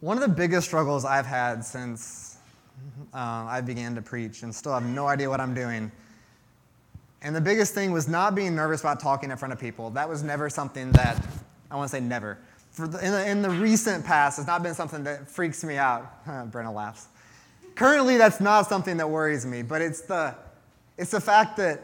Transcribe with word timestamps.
One 0.00 0.16
of 0.16 0.22
the 0.22 0.34
biggest 0.34 0.66
struggles 0.66 1.04
I've 1.04 1.26
had 1.26 1.62
since 1.62 2.38
uh, 3.12 3.18
I 3.18 3.60
began 3.60 3.94
to 3.96 4.02
preach 4.02 4.42
and 4.42 4.54
still 4.54 4.72
have 4.72 4.82
no 4.82 5.06
idea 5.06 5.28
what 5.28 5.40
I'm 5.40 5.52
doing. 5.52 5.92
And 7.20 7.36
the 7.36 7.40
biggest 7.40 7.74
thing 7.74 7.92
was 7.92 8.08
not 8.08 8.34
being 8.34 8.56
nervous 8.56 8.80
about 8.80 8.98
talking 8.98 9.30
in 9.30 9.36
front 9.36 9.52
of 9.52 9.60
people. 9.60 9.90
That 9.90 10.08
was 10.08 10.22
never 10.22 10.48
something 10.48 10.90
that, 10.92 11.22
I 11.70 11.76
want 11.76 11.90
to 11.90 11.96
say 11.96 12.00
never. 12.00 12.38
The, 12.76 12.84
in, 13.04 13.12
the, 13.12 13.28
in 13.28 13.42
the 13.42 13.50
recent 13.50 14.02
past, 14.02 14.38
it's 14.38 14.46
not 14.46 14.62
been 14.62 14.74
something 14.74 15.04
that 15.04 15.28
freaks 15.28 15.62
me 15.62 15.76
out. 15.76 16.24
Brenna 16.50 16.72
laughs. 16.72 17.08
Currently, 17.74 18.16
that's 18.16 18.40
not 18.40 18.68
something 18.68 18.96
that 18.96 19.10
worries 19.10 19.44
me, 19.44 19.60
but 19.60 19.82
it's 19.82 20.00
the, 20.00 20.34
it's 20.96 21.10
the 21.10 21.20
fact 21.20 21.58
that 21.58 21.82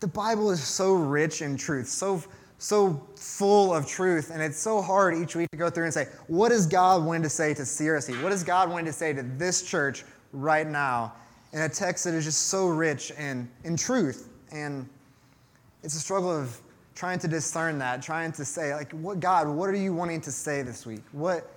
the 0.00 0.08
Bible 0.08 0.50
is 0.50 0.62
so 0.62 0.94
rich 0.94 1.42
in 1.42 1.58
truth, 1.58 1.88
so 1.88 2.24
so 2.58 3.00
full 3.16 3.72
of 3.72 3.86
truth, 3.86 4.30
and 4.30 4.42
it's 4.42 4.58
so 4.58 4.82
hard 4.82 5.16
each 5.16 5.36
week 5.36 5.48
to 5.52 5.56
go 5.56 5.70
through 5.70 5.84
and 5.84 5.94
say, 5.94 6.06
what 6.26 6.48
does 6.48 6.66
God 6.66 7.04
want 7.04 7.22
to 7.22 7.30
say 7.30 7.54
to 7.54 7.62
CRC? 7.62 8.20
What 8.22 8.30
does 8.30 8.42
God 8.42 8.68
want 8.68 8.86
to 8.86 8.92
say 8.92 9.12
to 9.12 9.22
this 9.22 9.62
church 9.62 10.04
right 10.32 10.66
now? 10.66 11.14
In 11.52 11.62
a 11.62 11.68
text 11.68 12.04
that 12.04 12.14
is 12.14 12.24
just 12.24 12.48
so 12.48 12.66
rich 12.66 13.12
in, 13.12 13.48
in 13.64 13.76
truth. 13.76 14.28
And 14.52 14.88
it's 15.82 15.94
a 15.94 16.00
struggle 16.00 16.30
of 16.30 16.60
trying 16.94 17.20
to 17.20 17.28
discern 17.28 17.78
that, 17.78 18.02
trying 18.02 18.32
to 18.32 18.44
say, 18.44 18.74
like, 18.74 18.90
what 18.92 19.20
God, 19.20 19.48
what 19.48 19.70
are 19.70 19.76
you 19.76 19.94
wanting 19.94 20.20
to 20.22 20.32
say 20.32 20.62
this 20.62 20.84
week? 20.84 21.02
What 21.12 21.48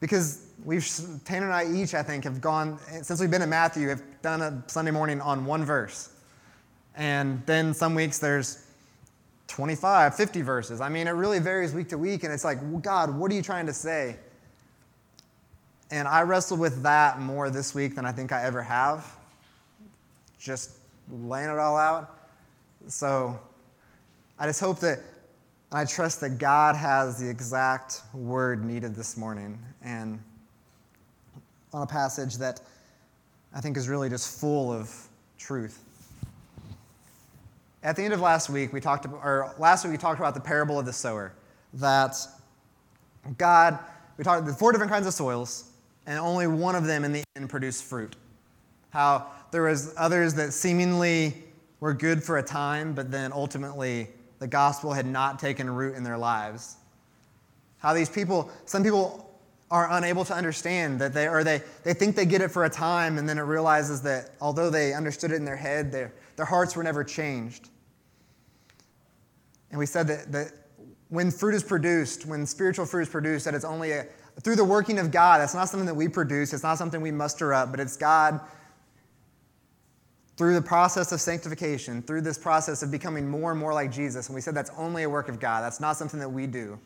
because 0.00 0.46
we've 0.64 0.88
Tanner 1.24 1.46
and 1.46 1.54
I 1.54 1.70
each, 1.70 1.94
I 1.94 2.02
think, 2.02 2.24
have 2.24 2.40
gone 2.40 2.78
since 3.02 3.20
we've 3.20 3.30
been 3.30 3.42
in 3.42 3.50
Matthew, 3.50 3.88
have 3.88 4.02
done 4.22 4.40
a 4.40 4.62
Sunday 4.66 4.90
morning 4.90 5.20
on 5.20 5.44
one 5.44 5.64
verse. 5.64 6.08
And 6.96 7.42
then 7.46 7.72
some 7.74 7.94
weeks 7.94 8.18
there's 8.18 8.66
25, 9.50 10.14
50 10.14 10.42
verses. 10.42 10.80
I 10.80 10.88
mean, 10.88 11.08
it 11.08 11.10
really 11.10 11.40
varies 11.40 11.74
week 11.74 11.88
to 11.88 11.98
week, 11.98 12.22
and 12.22 12.32
it's 12.32 12.44
like, 12.44 12.58
God, 12.82 13.14
what 13.14 13.32
are 13.32 13.34
you 13.34 13.42
trying 13.42 13.66
to 13.66 13.72
say? 13.72 14.16
And 15.90 16.06
I 16.06 16.22
wrestled 16.22 16.60
with 16.60 16.84
that 16.84 17.20
more 17.20 17.50
this 17.50 17.74
week 17.74 17.96
than 17.96 18.06
I 18.06 18.12
think 18.12 18.30
I 18.30 18.44
ever 18.44 18.62
have, 18.62 19.12
just 20.38 20.78
laying 21.10 21.50
it 21.50 21.58
all 21.58 21.76
out. 21.76 22.16
So 22.86 23.38
I 24.38 24.46
just 24.46 24.60
hope 24.60 24.78
that, 24.80 25.00
I 25.72 25.84
trust 25.84 26.20
that 26.20 26.38
God 26.38 26.76
has 26.76 27.20
the 27.20 27.28
exact 27.28 28.02
word 28.14 28.64
needed 28.64 28.94
this 28.94 29.16
morning, 29.16 29.58
and 29.82 30.20
on 31.72 31.82
a 31.82 31.86
passage 31.86 32.36
that 32.38 32.60
I 33.52 33.60
think 33.60 33.76
is 33.76 33.88
really 33.88 34.08
just 34.08 34.40
full 34.40 34.72
of 34.72 34.94
truth. 35.38 35.84
At 37.82 37.96
the 37.96 38.02
end 38.02 38.12
of 38.12 38.20
last 38.20 38.50
week, 38.50 38.72
we 38.72 38.80
talked 38.80 39.06
about, 39.06 39.20
or 39.24 39.54
last 39.58 39.84
week 39.84 39.92
we 39.92 39.98
talked 39.98 40.20
about 40.20 40.34
the 40.34 40.40
parable 40.40 40.78
of 40.78 40.84
the 40.84 40.92
sower. 40.92 41.32
That 41.74 42.14
God, 43.38 43.78
we 44.18 44.24
talked 44.24 44.44
the 44.44 44.52
four 44.52 44.70
different 44.72 44.92
kinds 44.92 45.06
of 45.06 45.14
soils, 45.14 45.70
and 46.06 46.18
only 46.18 46.46
one 46.46 46.74
of 46.74 46.84
them 46.84 47.04
in 47.04 47.12
the 47.12 47.22
end 47.36 47.48
produced 47.48 47.84
fruit. 47.84 48.16
How 48.90 49.28
there 49.50 49.62
was 49.62 49.94
others 49.96 50.34
that 50.34 50.52
seemingly 50.52 51.34
were 51.80 51.94
good 51.94 52.22
for 52.22 52.36
a 52.36 52.42
time, 52.42 52.92
but 52.92 53.10
then 53.10 53.32
ultimately 53.32 54.08
the 54.40 54.46
gospel 54.46 54.92
had 54.92 55.06
not 55.06 55.38
taken 55.38 55.70
root 55.70 55.96
in 55.96 56.02
their 56.02 56.18
lives. 56.18 56.76
How 57.78 57.94
these 57.94 58.10
people, 58.10 58.50
some 58.66 58.82
people 58.82 59.26
are 59.70 59.88
unable 59.92 60.24
to 60.26 60.34
understand 60.34 61.00
that 61.00 61.14
they, 61.14 61.28
or 61.28 61.44
they, 61.44 61.62
they 61.84 61.94
think 61.94 62.16
they 62.16 62.26
get 62.26 62.42
it 62.42 62.50
for 62.50 62.64
a 62.64 62.70
time, 62.70 63.16
and 63.16 63.26
then 63.28 63.38
it 63.38 63.42
realizes 63.42 64.02
that 64.02 64.32
although 64.40 64.68
they 64.68 64.92
understood 64.92 65.30
it 65.30 65.36
in 65.36 65.44
their 65.44 65.56
head, 65.56 65.92
their, 65.92 66.12
their 66.40 66.46
hearts 66.46 66.74
were 66.74 66.82
never 66.82 67.04
changed. 67.04 67.68
And 69.68 69.78
we 69.78 69.84
said 69.84 70.06
that, 70.06 70.32
that 70.32 70.52
when 71.10 71.30
fruit 71.30 71.54
is 71.54 71.62
produced, 71.62 72.24
when 72.24 72.46
spiritual 72.46 72.86
fruit 72.86 73.02
is 73.02 73.08
produced, 73.10 73.44
that 73.44 73.52
it's 73.52 73.66
only 73.66 73.92
a, 73.92 74.06
through 74.42 74.56
the 74.56 74.64
working 74.64 74.98
of 74.98 75.10
God. 75.10 75.38
That's 75.38 75.52
not 75.52 75.68
something 75.68 75.84
that 75.84 75.94
we 75.94 76.08
produce, 76.08 76.54
it's 76.54 76.62
not 76.62 76.78
something 76.78 77.02
we 77.02 77.10
muster 77.10 77.52
up, 77.52 77.70
but 77.70 77.78
it's 77.78 77.94
God 77.98 78.40
through 80.38 80.54
the 80.54 80.62
process 80.62 81.12
of 81.12 81.20
sanctification, 81.20 82.00
through 82.00 82.22
this 82.22 82.38
process 82.38 82.82
of 82.82 82.90
becoming 82.90 83.28
more 83.28 83.50
and 83.50 83.60
more 83.60 83.74
like 83.74 83.92
Jesus. 83.92 84.28
And 84.28 84.34
we 84.34 84.40
said 84.40 84.54
that's 84.54 84.70
only 84.78 85.02
a 85.02 85.10
work 85.10 85.28
of 85.28 85.38
God, 85.38 85.62
that's 85.62 85.78
not 85.78 85.98
something 85.98 86.20
that 86.20 86.30
we 86.30 86.46
do. 86.46 86.78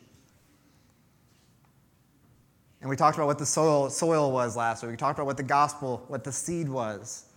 And 2.81 2.89
we 2.89 2.97
talked 2.97 3.15
about 3.15 3.27
what 3.27 3.39
the 3.39 3.45
soil, 3.45 3.89
soil 3.89 4.33
was 4.33 4.57
last 4.57 4.83
week. 4.83 4.91
We 4.91 4.97
talked 4.97 5.17
about 5.17 5.27
what 5.27 5.37
the 5.37 5.43
gospel, 5.43 6.03
what 6.09 6.25
the 6.25 6.33
seed 6.33 6.67
was. 6.67 7.27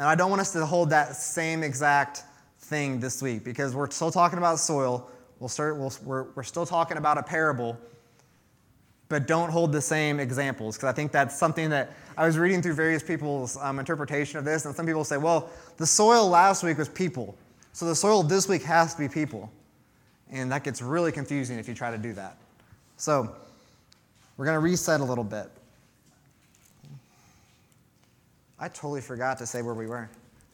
And 0.00 0.08
I 0.08 0.14
don't 0.14 0.30
want 0.30 0.40
us 0.40 0.54
to 0.54 0.64
hold 0.64 0.88
that 0.90 1.14
same 1.14 1.62
exact 1.62 2.22
thing 2.58 3.00
this 3.00 3.20
week 3.20 3.44
because 3.44 3.74
we're 3.74 3.90
still 3.90 4.10
talking 4.10 4.38
about 4.38 4.58
soil. 4.58 5.10
We'll 5.40 5.50
start, 5.50 5.76
we'll, 5.76 5.92
we're, 6.02 6.22
we're 6.34 6.42
still 6.42 6.64
talking 6.64 6.96
about 6.96 7.18
a 7.18 7.22
parable, 7.22 7.78
but 9.10 9.26
don't 9.26 9.50
hold 9.50 9.72
the 9.72 9.80
same 9.82 10.18
examples 10.18 10.78
because 10.78 10.88
I 10.88 10.94
think 10.94 11.12
that's 11.12 11.38
something 11.38 11.68
that 11.68 11.92
I 12.16 12.24
was 12.24 12.38
reading 12.38 12.62
through 12.62 12.76
various 12.76 13.02
people's 13.02 13.58
um, 13.58 13.78
interpretation 13.78 14.38
of 14.38 14.46
this, 14.46 14.64
and 14.64 14.74
some 14.74 14.86
people 14.86 15.04
say, 15.04 15.18
well, 15.18 15.50
the 15.76 15.84
soil 15.84 16.30
last 16.30 16.62
week 16.62 16.78
was 16.78 16.88
people, 16.88 17.36
so 17.74 17.84
the 17.84 17.94
soil 17.94 18.22
this 18.22 18.48
week 18.48 18.62
has 18.62 18.94
to 18.94 19.00
be 19.02 19.08
people. 19.08 19.52
And 20.30 20.50
that 20.50 20.64
gets 20.64 20.80
really 20.80 21.12
confusing 21.12 21.58
if 21.58 21.68
you 21.68 21.74
try 21.74 21.90
to 21.90 21.98
do 21.98 22.14
that. 22.14 22.38
So, 22.96 23.36
we're 24.38 24.46
going 24.46 24.56
to 24.56 24.60
reset 24.60 25.02
a 25.02 25.04
little 25.04 25.24
bit. 25.24 25.50
I 28.62 28.68
totally 28.68 29.00
forgot 29.00 29.38
to 29.38 29.46
say 29.46 29.62
where 29.62 29.72
we 29.72 29.86
were. 29.86 30.10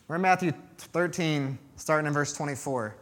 We're 0.06 0.14
in 0.14 0.22
Matthew 0.22 0.52
13, 0.78 1.58
starting 1.74 2.06
in 2.06 2.12
verse 2.12 2.32
24. 2.32 2.94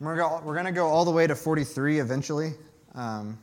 We're 0.00 0.16
going 0.42 0.64
to 0.64 0.72
go 0.72 0.88
all 0.88 1.04
the 1.04 1.12
way 1.12 1.28
to 1.28 1.36
43 1.36 2.00
eventually. 2.00 2.54
Um, 2.96 3.38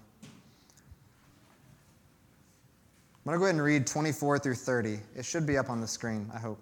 I'm 3.15 3.23
going 3.23 3.35
to 3.35 3.39
go 3.39 3.45
ahead 3.45 3.55
and 3.55 3.63
read 3.63 3.87
24 3.87 4.39
through 4.39 4.55
30. 4.55 4.99
It 5.15 5.23
should 5.23 5.47
be 5.47 5.57
up 5.57 5.69
on 5.69 5.79
the 5.79 5.87
screen, 5.87 6.29
I 6.33 6.39
hope. 6.39 6.59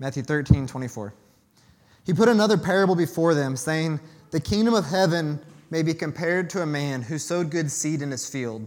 Matthew 0.00 0.22
13, 0.22 0.66
24. 0.66 1.14
He 2.04 2.12
put 2.12 2.28
another 2.28 2.58
parable 2.58 2.94
before 2.94 3.32
them, 3.32 3.56
saying, 3.56 3.98
The 4.32 4.40
kingdom 4.40 4.74
of 4.74 4.84
heaven 4.84 5.40
may 5.70 5.82
be 5.82 5.94
compared 5.94 6.50
to 6.50 6.60
a 6.60 6.66
man 6.66 7.00
who 7.00 7.16
sowed 7.16 7.50
good 7.50 7.70
seed 7.70 8.02
in 8.02 8.10
his 8.10 8.28
field. 8.28 8.66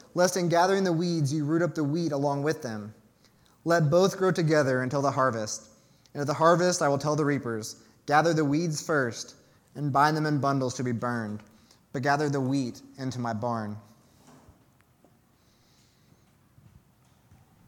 lest 0.13 0.37
in 0.37 0.49
gathering 0.49 0.83
the 0.83 0.93
weeds 0.93 1.33
you 1.33 1.45
root 1.45 1.61
up 1.61 1.75
the 1.75 1.83
wheat 1.83 2.11
along 2.11 2.43
with 2.43 2.61
them. 2.61 2.93
Let 3.63 3.89
both 3.89 4.17
grow 4.17 4.31
together 4.31 4.81
until 4.81 5.01
the 5.01 5.11
harvest. 5.11 5.69
And 6.13 6.21
at 6.21 6.27
the 6.27 6.33
harvest 6.33 6.81
I 6.81 6.87
will 6.87 6.97
tell 6.97 7.15
the 7.15 7.25
reapers, 7.25 7.83
Gather 8.05 8.33
the 8.33 8.43
weeds 8.43 8.81
first, 8.81 9.35
and 9.75 9.93
bind 9.93 10.17
them 10.17 10.25
in 10.25 10.39
bundles 10.39 10.73
to 10.75 10.83
be 10.83 10.91
burned, 10.91 11.41
but 11.93 12.01
gather 12.01 12.29
the 12.29 12.41
wheat 12.41 12.81
into 12.97 13.19
my 13.19 13.33
barn. 13.33 13.77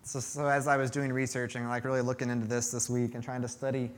So, 0.03 0.19
so 0.19 0.47
as 0.47 0.67
I 0.67 0.75
was 0.75 0.91
doing 0.91 1.13
research 1.13 1.55
and 1.55 1.69
like 1.69 1.85
really 1.85 2.01
looking 2.01 2.29
into 2.29 2.45
this 2.45 2.71
this 2.71 2.89
week 2.89 3.15
and 3.15 3.23
trying 3.23 3.41
to 3.41 3.47
study 3.47 3.89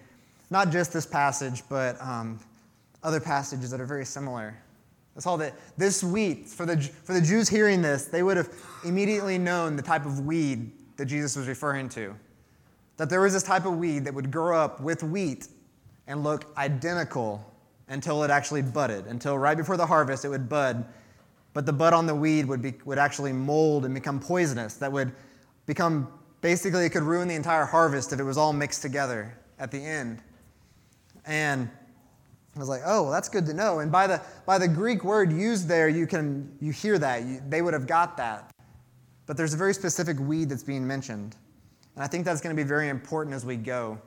not 0.52 0.72
just 0.72 0.94
this 0.94 1.06
passage, 1.06 1.64
but 1.68 2.00
um, 2.00 2.40
other 3.02 3.20
passages 3.20 3.72
that 3.72 3.82
are 3.82 3.86
very 3.86 4.06
similar. 4.06 4.56
That's 5.16 5.26
all 5.26 5.38
that 5.38 5.54
this 5.78 6.04
wheat, 6.04 6.48
for 6.48 6.66
the, 6.66 6.78
for 6.78 7.14
the 7.14 7.22
Jews 7.22 7.48
hearing 7.48 7.82
this, 7.82 8.06
they 8.06 8.22
would 8.22 8.38
have 8.38 8.50
immediately 8.84 9.38
known 9.38 9.78
the 9.78 9.82
type 9.82 10.06
of 10.06 10.20
weed 10.22 10.72
that 10.98 11.06
Jesus 11.06 11.36
was 11.36 11.48
referring 11.48 11.90
to. 11.90 12.14
That 12.98 13.10
there 13.10 13.22
was 13.22 13.34
this 13.34 13.44
type 13.44 13.66
of 13.66 13.78
weed 13.78 14.06
that 14.06 14.14
would 14.14 14.30
grow 14.30 14.58
up 14.58 14.82
with 14.82 15.04
wheat 15.04 15.48
and 16.08 16.24
look 16.24 16.46
identical 16.58 17.54
until 17.88 18.24
it 18.24 18.32
actually 18.32 18.62
budded, 18.62 19.06
until 19.08 19.38
right 19.38 19.58
before 19.58 19.78
the 19.78 19.86
harvest 19.86 20.26
it 20.26 20.30
would 20.30 20.50
bud. 20.50 20.86
But 21.54 21.66
the 21.66 21.74
bud 21.74 21.94
on 21.94 22.06
the 22.06 22.16
weed 22.16 22.46
would, 22.48 22.62
be, 22.62 22.74
would 22.84 22.98
actually 22.98 23.32
mold 23.32 23.86
and 23.86 23.94
become 23.94 24.20
poisonous. 24.20 24.74
That 24.76 24.92
would 24.92 25.14
become 25.66 26.10
basically, 26.42 26.86
it 26.86 26.90
could 26.90 27.04
ruin 27.04 27.28
the 27.28 27.36
entire 27.36 27.66
harvest 27.66 28.12
if 28.12 28.20
it 28.20 28.24
was 28.24 28.38
all 28.38 28.52
mixed 28.52 28.82
together 28.82 29.38
at 29.60 29.72
the 29.72 29.80
end. 29.80 30.22
And 31.26 31.70
I 32.56 32.60
was 32.60 32.70
like, 32.70 32.82
oh, 32.86 33.04
well, 33.04 33.12
that's 33.12 33.28
good 33.28 33.46
to 33.48 33.54
know. 33.54 33.80
And 33.80 33.92
by 33.92 34.08
the, 34.08 34.22
by 34.46 34.58
the 34.58 34.68
Greek 34.68 35.04
word 35.04 35.32
used 35.32 35.68
there, 35.68 35.90
you 35.90 36.08
can 36.08 36.56
you 36.62 36.72
hear 36.72 36.98
that. 36.98 37.24
You, 37.24 37.42
they 37.50 37.62
would 37.62 37.74
have 37.74 37.86
got 37.86 38.16
that. 38.18 38.52
But 39.26 39.36
there's 39.36 39.54
a 39.54 39.58
very 39.58 39.74
specific 39.74 40.20
weed 40.20 40.50
that's 40.50 40.64
being 40.64 40.88
mentioned. 40.88 41.36
And 41.96 42.04
I 42.04 42.08
think 42.08 42.24
that's 42.24 42.42
going 42.42 42.56
to 42.56 42.62
be 42.62 42.68
very 42.68 42.90
important 42.90 43.36
as 43.36 43.46
we 43.46 43.58
go. 43.58 44.00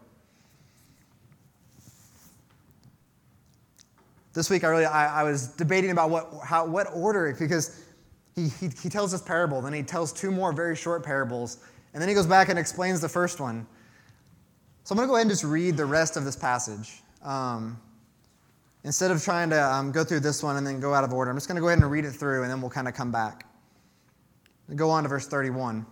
this 4.39 4.51
week 4.51 4.63
I 4.63 4.69
really 4.69 4.85
I, 4.85 5.21
I 5.21 5.23
was 5.25 5.49
debating 5.49 5.91
about 5.91 6.11
what 6.11 6.33
how 6.45 6.65
what 6.65 6.87
order 6.95 7.35
because 7.39 7.85
he, 8.35 8.49
he 8.49 8.69
he 8.81 8.89
tells 8.89 9.11
this 9.11 9.21
parable, 9.21 9.61
then 9.61 9.73
he 9.73 9.83
tells 9.83 10.13
two 10.13 10.31
more 10.31 10.53
very 10.53 10.77
short 10.77 11.05
parables, 11.05 11.59
and 11.93 12.01
then 12.01 12.09
he 12.09 12.15
goes 12.15 12.27
back 12.27 12.49
and 12.49 12.59
explains 12.59 13.01
the 13.01 13.09
first 13.09 13.41
one. 13.41 13.67
So 14.85 14.93
I'm 14.93 14.97
going 14.97 15.09
to 15.09 15.11
go 15.11 15.17
ahead 15.17 15.23
and 15.23 15.31
just 15.31 15.45
read 15.45 15.77
the 15.77 15.85
rest 15.85 16.17
of 16.17 16.25
this 16.25 16.37
passage. 16.37 17.03
Um, 17.23 17.79
instead 18.89 19.11
of 19.11 19.23
trying 19.23 19.51
to 19.51 19.63
um, 19.63 19.93
go 19.93 20.03
through 20.03 20.21
this 20.21 20.43
one 20.43 20.57
and 20.57 20.67
then 20.67 20.81
go 20.81 20.95
out 20.95 21.05
of 21.05 21.13
order, 21.13 21.31
I'm 21.31 21.37
just 21.37 21.47
going 21.47 21.57
to 21.57 21.61
go 21.61 21.69
ahead 21.69 21.79
and 21.79 21.91
read 21.91 22.07
it 22.07 22.13
through, 22.13 22.41
and 22.41 22.51
then 22.51 22.59
we'll 22.63 22.71
kind 22.71 22.89
of 22.89 22.95
come 22.95 23.13
back. 23.13 23.45
Go 24.77 24.89
on 24.89 25.03
to 25.03 25.11
verse 25.11 25.27
31. 25.29 25.81
It 25.81 25.85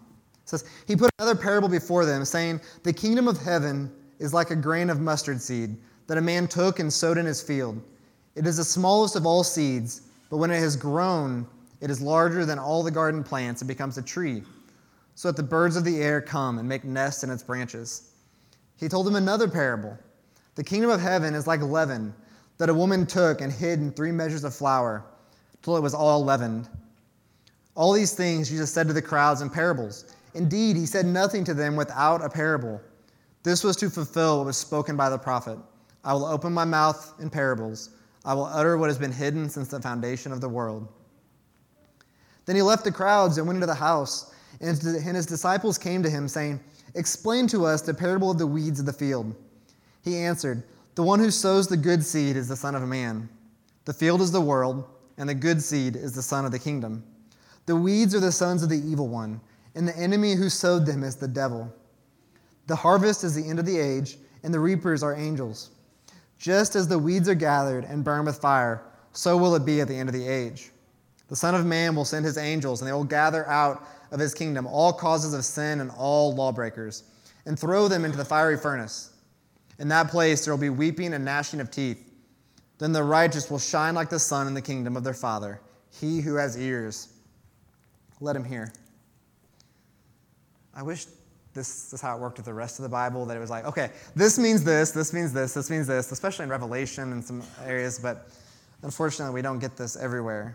says, 0.49 0.65
He 0.89 0.97
put 0.97 1.11
another 1.19 1.35
parable 1.35 1.69
before 1.69 2.07
them, 2.07 2.25
saying, 2.25 2.59
The 2.85 2.95
kingdom 2.95 3.29
of 3.29 3.37
heaven 3.37 3.93
is 4.19 4.33
like 4.33 4.51
a 4.51 4.57
grain 4.57 4.89
of 4.89 4.99
mustard 4.99 5.43
seed 5.43 5.77
that 6.07 6.17
a 6.17 6.23
man 6.23 6.49
took 6.49 6.79
and 6.79 6.91
sowed 6.91 7.19
in 7.19 7.27
his 7.27 7.43
field. 7.43 7.83
It 8.35 8.47
is 8.47 8.57
the 8.57 8.65
smallest 8.65 9.15
of 9.15 9.27
all 9.27 9.45
seeds, 9.45 10.01
but 10.31 10.39
when 10.39 10.51
it 10.51 10.61
has 10.61 10.75
grown, 10.75 11.47
it 11.83 11.91
is 11.91 12.01
larger 12.01 12.47
than 12.47 12.59
all 12.59 12.83
the 12.83 12.91
garden 12.91 13.23
plants 13.23 13.61
and 13.61 13.69
becomes 13.69 13.99
a 13.99 14.03
tree, 14.03 14.43
so 15.15 15.29
that 15.29 15.37
the 15.37 15.43
birds 15.43 15.77
of 15.77 15.85
the 15.85 16.03
air 16.03 16.23
come 16.23 16.59
and 16.59 16.67
make 16.67 16.85
nests 16.85 17.25
in 17.25 17.29
its 17.29 17.43
branches. 17.43 18.13
He 18.79 18.89
told 18.89 19.07
them 19.07 19.17
another 19.17 19.49
parable. 19.49 19.99
The 20.55 20.65
kingdom 20.65 20.89
of 20.89 21.03
heaven 21.03 21.35
is 21.35 21.47
like 21.47 21.61
leaven 21.61 22.15
that 22.59 22.69
a 22.69 22.75
woman 22.75 23.07
took 23.07 23.41
and 23.41 23.53
hid 23.53 23.81
in 23.81 23.93
three 23.93 24.13
measures 24.13 24.45
of 24.45 24.55
flour 24.55 25.05
till 25.63 25.77
it 25.77 25.83
was 25.83 25.95
all 25.95 26.25
leavened. 26.25 26.69
All 27.75 27.93
these 27.93 28.15
things 28.15 28.49
Jesus 28.49 28.73
said 28.73 28.87
to 28.87 28.93
the 28.93 29.03
crowds 29.03 29.43
in 29.43 29.51
parables. 29.51 30.15
Indeed, 30.35 30.77
he 30.77 30.87
said 30.87 31.07
nothing 31.07 31.45
to 31.45 31.55
them 31.55 31.77
without 31.77 32.25
a 32.25 32.29
parable. 32.29 32.81
This 33.43 33.63
was 33.63 33.77
to 33.77 33.91
fulfill 33.91 34.39
what 34.39 34.47
was 34.47 34.57
spoken 34.57 34.97
by 34.97 35.09
the 35.11 35.19
prophet 35.19 35.59
I 36.05 36.13
will 36.13 36.25
open 36.25 36.53
my 36.53 36.65
mouth 36.65 37.15
in 37.21 37.29
parables, 37.31 37.91
I 38.25 38.33
will 38.33 38.45
utter 38.45 38.79
what 38.79 38.89
has 38.89 38.99
been 38.99 39.13
hidden 39.13 39.49
since 39.49 39.69
the 39.69 39.81
foundation 39.81 40.31
of 40.31 40.41
the 40.41 40.49
world. 40.49 40.87
Then 42.45 42.55
he 42.55 42.63
left 42.63 42.85
the 42.85 42.93
crowds 42.93 43.39
and 43.39 43.47
went 43.47 43.57
into 43.57 43.67
the 43.67 43.75
house, 43.75 44.33
and 44.61 44.81
his 44.81 45.27
disciples 45.27 45.79
came 45.79 46.05
to 46.05 46.11
him, 46.11 46.29
saying, 46.29 46.61
Explain 46.95 47.49
to 47.49 47.67
us 47.67 47.83
the 47.83 47.93
parable 47.93 48.31
of 48.31 48.39
the 48.39 48.47
weeds 48.47 48.79
of 48.79 48.87
the 48.87 48.93
field. 48.93 49.35
He 50.03 50.17
answered, 50.17 50.63
The 50.97 51.03
one 51.03 51.21
who 51.21 51.31
sows 51.31 51.69
the 51.69 51.77
good 51.77 52.03
seed 52.03 52.37
is 52.37 52.49
the 52.49 52.57
Son 52.57 52.75
of 52.75 52.81
Man. 52.89 53.29
The 53.85 53.93
field 53.93 54.23
is 54.23 54.33
the 54.33 54.41
world, 54.41 54.89
and 55.19 55.29
the 55.29 55.35
good 55.35 55.63
seed 55.63 55.95
is 55.95 56.15
the 56.15 56.23
Son 56.23 56.47
of 56.47 56.53
the 56.53 56.59
kingdom. 56.59 57.05
The 57.67 57.77
weeds 57.77 58.15
are 58.15 58.21
the 58.21 58.33
sons 58.33 58.63
of 58.63 58.71
the 58.71 58.81
evil 58.81 59.07
one, 59.07 59.43
and 59.75 59.87
the 59.87 59.97
enemy 59.99 60.33
who 60.33 60.49
sowed 60.49 60.87
them 60.87 61.05
is 61.05 61.15
the 61.15 61.29
devil. 61.29 61.71
The 62.67 62.77
harvest 62.77 63.25
is 63.25 63.35
the 63.35 63.47
end 63.47 63.59
of 63.59 63.67
the 63.67 63.79
age, 63.79 64.17
and 64.43 64.55
the 64.55 64.59
reapers 64.59 65.03
are 65.03 65.15
angels. 65.15 65.69
Just 66.39 66.75
as 66.75 66.89
the 66.89 66.99
weeds 66.99 67.29
are 67.29 67.35
gathered 67.35 67.85
and 67.85 68.03
burned 68.03 68.25
with 68.25 68.41
fire, 68.41 68.83
so 69.13 69.37
will 69.37 69.55
it 69.55 69.67
be 69.67 69.83
at 69.83 69.89
the 69.89 69.97
end 69.97 70.09
of 70.09 70.15
the 70.15 70.27
age. 70.27 70.71
The 71.29 71.37
Son 71.37 71.55
of 71.55 71.67
Man 71.67 71.95
will 71.95 72.07
send 72.07 72.25
his 72.25 72.39
angels, 72.39 72.81
and 72.81 72.89
they 72.89 72.95
will 72.95 73.05
gather 73.05 73.47
out 73.49 73.87
of 74.13 74.19
his 74.19 74.33
kingdom 74.33 74.67
all 74.67 74.95
causes 74.95 75.35
of 75.35 75.45
sin 75.45 75.81
and 75.81 75.91
all 75.91 76.35
lawbreakers, 76.35 77.03
and 77.45 77.59
throw 77.59 77.87
them 77.87 78.07
into 78.07 78.17
the 78.17 78.25
fiery 78.25 78.57
furnace. 78.57 79.11
In 79.79 79.89
that 79.89 80.09
place 80.09 80.45
there 80.45 80.55
will 80.55 80.61
be 80.61 80.71
weeping 80.71 81.15
and 81.15 81.25
gnashing 81.25 81.61
of 81.61 81.71
teeth. 81.71 82.03
Then 82.79 82.93
the 82.93 83.03
righteous 83.03 83.51
will 83.51 83.59
shine 83.59 83.95
like 83.95 84.11
the 84.11 84.19
sun 84.19 84.47
in 84.47 84.55
the 84.55 84.63
kingdom 84.63 84.97
of 84.97 85.05
their 85.05 85.15
Father. 85.15 85.61
He 86.01 86.21
who 86.21 86.35
has 86.35 86.59
ears, 86.59 87.09
let 88.21 88.37
him 88.37 88.45
hear. 88.45 88.73
I 90.75 90.83
wish 90.83 91.07
this 91.55 91.93
is 91.95 92.03
how 92.03 92.15
it 92.15 92.21
worked 92.21 92.37
with 92.37 92.45
the 92.45 92.53
rest 92.53 92.79
of 92.79 92.83
the 92.83 92.89
Bible, 92.91 93.25
that 93.25 93.37
it 93.37 93.41
was 93.41 93.49
like, 93.49 93.65
okay, 93.65 93.91
this 94.15 94.39
means 94.39 94.63
this, 94.63 94.91
this 94.91 95.15
means 95.15 95.33
this, 95.33 95.55
this 95.55 95.71
means 95.71 95.87
this, 95.87 96.13
especially 96.13 96.43
in 96.43 96.51
Revelation 96.51 97.13
and 97.13 97.25
some 97.25 97.43
areas, 97.65 97.99
but 97.99 98.29
unfortunately 98.83 99.35
we 99.35 99.41
don't 99.41 99.59
get 99.59 99.75
this 99.75 99.97
everywhere. 99.97 100.55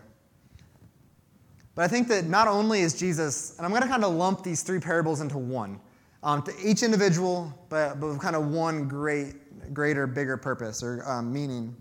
But 1.74 1.82
I 1.82 1.88
think 1.88 2.06
that 2.08 2.26
not 2.26 2.46
only 2.46 2.82
is 2.82 2.94
Jesus, 2.94 3.56
and 3.56 3.66
I'm 3.66 3.72
going 3.72 3.82
to 3.82 3.88
kind 3.88 4.04
of 4.04 4.12
lump 4.14 4.44
these 4.44 4.62
three 4.62 4.78
parables 4.78 5.20
into 5.20 5.38
one, 5.38 5.80
um, 6.22 6.42
to 6.42 6.52
each 6.62 6.82
individual, 6.82 7.52
but, 7.68 8.00
but 8.00 8.08
with 8.08 8.20
kind 8.20 8.36
of 8.36 8.48
one 8.48 8.88
great, 8.88 9.74
greater, 9.74 10.06
bigger 10.06 10.36
purpose 10.36 10.82
or 10.82 11.02
um, 11.08 11.32
meaning. 11.32 11.74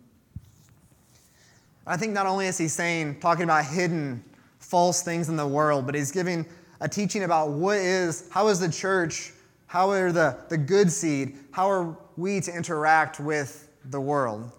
I 1.86 1.98
think 1.98 2.14
not 2.14 2.26
only 2.26 2.48
is 2.48 2.58
he 2.58 2.68
saying, 2.68 3.20
talking 3.20 3.44
about 3.44 3.66
hidden 3.66 4.24
false 4.60 5.02
things 5.02 5.30
in 5.30 5.36
the 5.36 5.48
world, 5.48 5.86
but 5.86 5.96
he's 5.96 6.12
giving 6.12 6.46
a 6.80 6.88
teaching 6.88 7.24
about 7.24 7.50
what 7.50 7.78
is, 7.78 8.30
how 8.32 8.48
is 8.48 8.60
the 8.60 8.72
church, 8.72 9.34
how 9.68 9.90
are 9.92 10.12
the, 10.12 10.38
the 10.50 10.58
good 10.58 10.92
seed, 10.92 11.38
how 11.52 11.70
are 11.70 11.98
we 12.18 12.40
to 12.42 12.56
interact 12.56 13.20
with 13.20 13.70
the 13.86 14.00
world. 14.00 14.52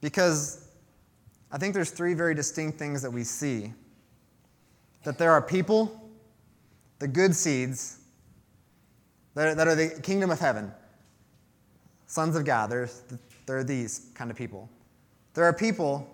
Because 0.00 0.68
I 1.50 1.58
think 1.58 1.74
there's 1.74 1.90
three 1.90 2.14
very 2.14 2.34
distinct 2.34 2.78
things 2.78 3.02
that 3.02 3.10
we 3.10 3.24
see 3.24 3.72
that 5.04 5.18
there 5.18 5.32
are 5.32 5.42
people, 5.42 6.03
the 7.04 7.08
good 7.08 7.36
seeds, 7.36 7.98
that 9.34 9.48
are, 9.48 9.54
that 9.54 9.68
are 9.68 9.74
the 9.74 10.00
kingdom 10.00 10.30
of 10.30 10.40
heaven, 10.40 10.72
sons 12.06 12.34
of 12.34 12.46
God. 12.46 12.70
There, 12.70 12.88
are 13.46 13.62
these 13.62 14.06
kind 14.14 14.30
of 14.30 14.38
people. 14.38 14.70
There 15.34 15.44
are 15.44 15.52
people, 15.52 16.08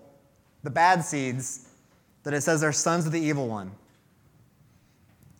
the 0.63 0.69
bad 0.69 1.05
seeds, 1.05 1.69
that 2.23 2.33
it 2.33 2.41
says 2.41 2.61
are 2.61 2.73
sons 2.73 3.05
of 3.05 3.13
the 3.13 3.21
evil 3.21 3.47
one. 3.47 3.71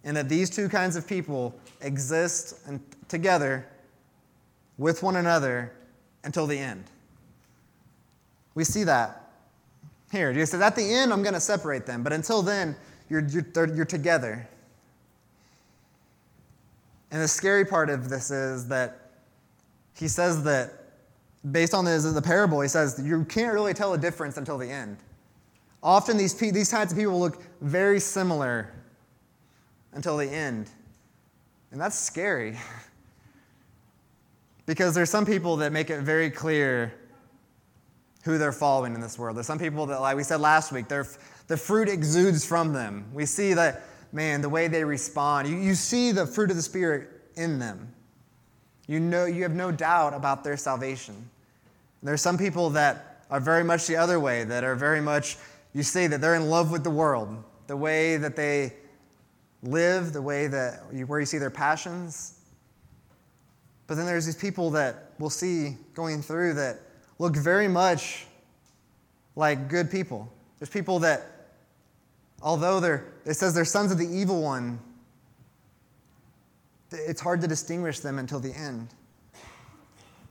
And 0.05 0.15
that 0.15 0.29
these 0.29 0.49
two 0.49 0.69
kinds 0.69 0.95
of 0.95 1.05
people 1.05 1.53
exist 1.81 2.59
and 2.65 2.79
together 3.09 3.67
with 4.77 5.03
one 5.03 5.17
another 5.17 5.73
until 6.23 6.47
the 6.47 6.57
end. 6.57 6.85
We 8.55 8.63
see 8.63 8.85
that 8.85 9.33
here, 10.13 10.31
Jesus 10.31 10.51
says, 10.51 10.61
at 10.61 10.77
the 10.77 10.93
end, 10.93 11.11
I'm 11.11 11.23
going 11.23 11.33
to 11.33 11.41
separate 11.41 11.85
them, 11.85 12.03
but 12.03 12.13
until 12.13 12.41
then, 12.41 12.73
you're, 13.09 13.27
you're, 13.27 13.75
you're 13.75 13.83
together. 13.83 14.47
And 17.11 17.21
the 17.21 17.27
scary 17.27 17.65
part 17.65 17.89
of 17.89 18.09
this 18.09 18.31
is 18.31 18.67
that 18.69 18.97
he 19.95 20.07
says 20.07 20.43
that, 20.43 20.73
based 21.51 21.73
on 21.73 21.85
this, 21.85 22.03
the 22.03 22.21
parable, 22.21 22.61
he 22.61 22.67
says 22.67 23.01
you 23.03 23.25
can't 23.25 23.53
really 23.53 23.73
tell 23.73 23.93
a 23.93 23.97
difference 23.97 24.37
until 24.37 24.57
the 24.57 24.69
end. 24.69 24.97
Often, 25.83 26.17
these, 26.17 26.33
these 26.33 26.69
types 26.69 26.91
of 26.91 26.97
people 26.97 27.19
look 27.19 27.41
very 27.61 27.99
similar 27.99 28.71
until 29.93 30.15
the 30.15 30.27
end. 30.27 30.69
And 31.71 31.81
that's 31.81 31.97
scary. 31.97 32.57
because 34.65 34.95
there's 34.95 35.09
some 35.09 35.25
people 35.25 35.57
that 35.57 35.71
make 35.71 35.89
it 35.89 36.01
very 36.01 36.29
clear 36.29 36.93
who 38.23 38.37
they're 38.37 38.51
following 38.51 38.93
in 38.93 39.01
this 39.01 39.17
world. 39.17 39.35
There's 39.35 39.47
some 39.47 39.59
people 39.59 39.85
that, 39.87 39.99
like 39.99 40.15
we 40.15 40.23
said 40.23 40.39
last 40.39 40.71
week, 40.71 40.87
the 40.87 41.57
fruit 41.57 41.89
exudes 41.89 42.45
from 42.45 42.71
them. 42.71 43.05
We 43.13 43.25
see 43.25 43.53
that, 43.53 43.83
man, 44.11 44.41
the 44.41 44.49
way 44.49 44.67
they 44.67 44.83
respond. 44.83 45.47
You, 45.47 45.57
you 45.57 45.75
see 45.75 46.11
the 46.11 46.25
fruit 46.25 46.49
of 46.49 46.55
the 46.55 46.61
Spirit 46.61 47.09
in 47.35 47.59
them. 47.59 47.93
You 48.87 48.99
know, 48.99 49.25
you 49.25 49.43
have 49.43 49.53
no 49.53 49.71
doubt 49.71 50.13
about 50.13 50.43
their 50.43 50.57
salvation. 50.57 51.29
There 52.03 52.13
are 52.13 52.17
some 52.17 52.37
people 52.37 52.71
that 52.71 53.25
are 53.29 53.39
very 53.39 53.63
much 53.63 53.87
the 53.87 53.95
other 53.95 54.19
way, 54.19 54.43
that 54.43 54.63
are 54.63 54.75
very 54.75 55.01
much, 55.01 55.37
you 55.73 55.83
see 55.83 56.07
that 56.07 56.19
they're 56.19 56.35
in 56.35 56.49
love 56.49 56.71
with 56.71 56.83
the 56.83 56.89
world, 56.89 57.43
the 57.67 57.77
way 57.77 58.17
that 58.17 58.35
they 58.35 58.73
live, 59.63 60.11
the 60.11 60.21
way 60.21 60.47
that, 60.47 60.81
where 61.07 61.19
you 61.19 61.25
see 61.25 61.37
their 61.37 61.51
passions. 61.51 62.39
But 63.87 63.95
then 63.95 64.05
there's 64.05 64.25
these 64.25 64.35
people 64.35 64.71
that 64.71 65.11
we'll 65.19 65.29
see 65.29 65.77
going 65.93 66.21
through 66.21 66.55
that 66.55 66.81
look 67.19 67.35
very 67.35 67.67
much 67.67 68.25
like 69.35 69.69
good 69.69 69.89
people. 69.89 70.31
There's 70.59 70.69
people 70.69 70.99
that, 70.99 71.30
although 72.41 72.79
they're, 72.79 73.05
it 73.25 73.35
says 73.35 73.53
they're 73.53 73.65
sons 73.65 73.91
of 73.91 73.97
the 73.97 74.07
evil 74.07 74.41
one, 74.41 74.79
it's 76.91 77.21
hard 77.21 77.41
to 77.41 77.47
distinguish 77.47 77.99
them 77.99 78.19
until 78.19 78.39
the 78.39 78.53
end. 78.53 78.89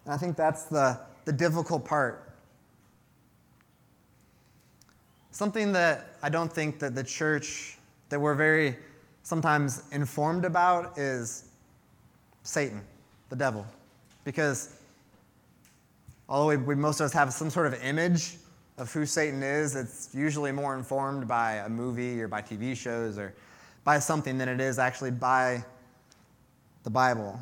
And 0.05 0.15
I 0.15 0.17
think 0.17 0.37
that's 0.37 0.65
the, 0.65 0.99
the 1.25 1.33
difficult 1.33 1.85
part. 1.85 2.33
Something 5.31 5.73
that 5.73 6.17
I 6.23 6.29
don't 6.29 6.53
think 6.53 6.79
that 6.81 6.95
the 6.95 7.05
church, 7.05 7.79
that 8.09 8.21
we're 8.21 8.35
very 8.35 8.77
sometimes 9.23 9.85
informed 9.93 10.45
about 10.45 10.99
is 10.99 11.49
Satan, 12.43 12.83
the 13.29 13.37
devil. 13.37 13.65
Because 14.25 14.77
although 16.29 16.49
we, 16.49 16.57
we, 16.57 16.75
most 16.75 17.01
of 17.01 17.07
us 17.07 17.13
have 17.13 17.33
some 17.33 17.49
sort 17.49 17.67
of 17.67 17.83
image 17.83 18.37
of 18.81 18.91
who 18.93 19.05
Satan 19.05 19.43
is, 19.43 19.77
it's 19.77 20.09
usually 20.15 20.53
more 20.53 20.75
informed 20.75 21.29
by 21.29 21.57
a 21.57 21.69
movie 21.69 22.21
or 22.21 22.29
by 22.29 22.41
TV 22.41 22.75
shows 22.75 23.19
or 23.19 23.35
by 23.85 23.99
something 23.99 24.39
than 24.39 24.49
it 24.49 24.59
is 24.59 24.79
actually 24.79 25.11
by 25.11 25.63
the 26.83 26.91
Bible. 26.91 27.39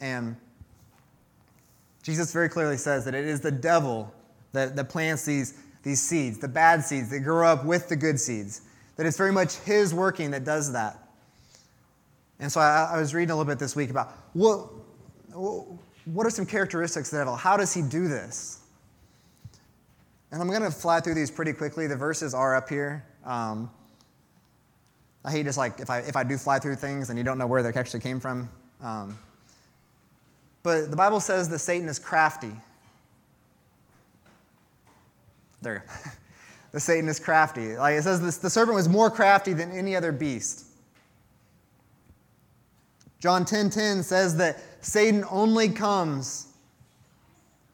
And 0.00 0.36
Jesus 2.02 2.30
very 2.32 2.50
clearly 2.50 2.76
says 2.76 3.06
that 3.06 3.14
it 3.14 3.24
is 3.24 3.40
the 3.40 3.50
devil 3.50 4.12
that, 4.52 4.76
that 4.76 4.90
plants 4.90 5.24
these, 5.24 5.54
these 5.82 6.00
seeds, 6.00 6.38
the 6.38 6.48
bad 6.48 6.84
seeds 6.84 7.08
that 7.08 7.20
grow 7.20 7.46
up 7.46 7.64
with 7.64 7.88
the 7.88 7.96
good 7.96 8.20
seeds. 8.20 8.62
That 8.96 9.06
it's 9.06 9.16
very 9.16 9.32
much 9.32 9.56
his 9.60 9.94
working 9.94 10.30
that 10.32 10.44
does 10.44 10.72
that. 10.72 11.08
And 12.38 12.52
so 12.52 12.60
I, 12.60 12.90
I 12.94 13.00
was 13.00 13.14
reading 13.14 13.30
a 13.30 13.36
little 13.36 13.50
bit 13.50 13.58
this 13.58 13.74
week 13.74 13.88
about 13.88 14.12
what, 14.34 14.68
what 16.04 16.26
are 16.26 16.30
some 16.30 16.44
characteristics 16.44 17.08
of 17.08 17.12
the 17.12 17.18
devil? 17.18 17.36
How 17.36 17.56
does 17.56 17.72
he 17.72 17.80
do 17.80 18.08
this? 18.08 18.59
And 20.32 20.40
I'm 20.40 20.48
going 20.48 20.62
to 20.62 20.70
fly 20.70 21.00
through 21.00 21.14
these 21.14 21.30
pretty 21.30 21.52
quickly. 21.52 21.86
The 21.86 21.96
verses 21.96 22.34
are 22.34 22.54
up 22.54 22.68
here. 22.68 23.04
Um, 23.24 23.70
I 25.24 25.30
hate 25.30 25.44
just 25.44 25.58
like 25.58 25.80
if 25.80 25.90
I, 25.90 25.98
if 26.00 26.16
I 26.16 26.22
do 26.22 26.38
fly 26.38 26.58
through 26.58 26.76
things 26.76 27.10
and 27.10 27.18
you 27.18 27.24
don't 27.24 27.36
know 27.36 27.46
where 27.46 27.62
they 27.62 27.78
actually 27.78 28.00
came 28.00 28.20
from. 28.20 28.48
Um, 28.80 29.18
but 30.62 30.90
the 30.90 30.96
Bible 30.96 31.20
says 31.20 31.48
that 31.48 31.58
Satan 31.58 31.88
is 31.88 31.98
crafty. 31.98 32.52
There. 35.62 35.84
the 36.72 36.80
Satan 36.80 37.08
is 37.08 37.18
crafty. 37.18 37.76
Like 37.76 37.96
it 37.96 38.02
says 38.02 38.20
this, 38.20 38.38
the 38.38 38.50
serpent 38.50 38.76
was 38.76 38.88
more 38.88 39.10
crafty 39.10 39.52
than 39.52 39.72
any 39.72 39.96
other 39.96 40.12
beast. 40.12 40.66
John 43.18 43.44
10:10 43.44 43.48
10, 43.48 43.70
10 43.70 44.02
says 44.02 44.36
that 44.36 44.62
Satan 44.80 45.24
only 45.30 45.68
comes 45.68 46.46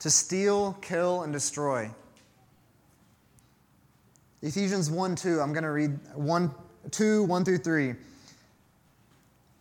to 0.00 0.10
steal, 0.10 0.72
kill, 0.80 1.22
and 1.22 1.32
destroy. 1.32 1.90
Ephesians 4.46 4.88
1 4.92 5.16
2, 5.16 5.40
I'm 5.40 5.52
going 5.52 5.64
to 5.64 5.70
read 5.70 5.98
1, 6.14 6.54
2, 6.92 7.24
1 7.24 7.44
through 7.44 7.58
3. 7.58 7.90
It 7.90 7.96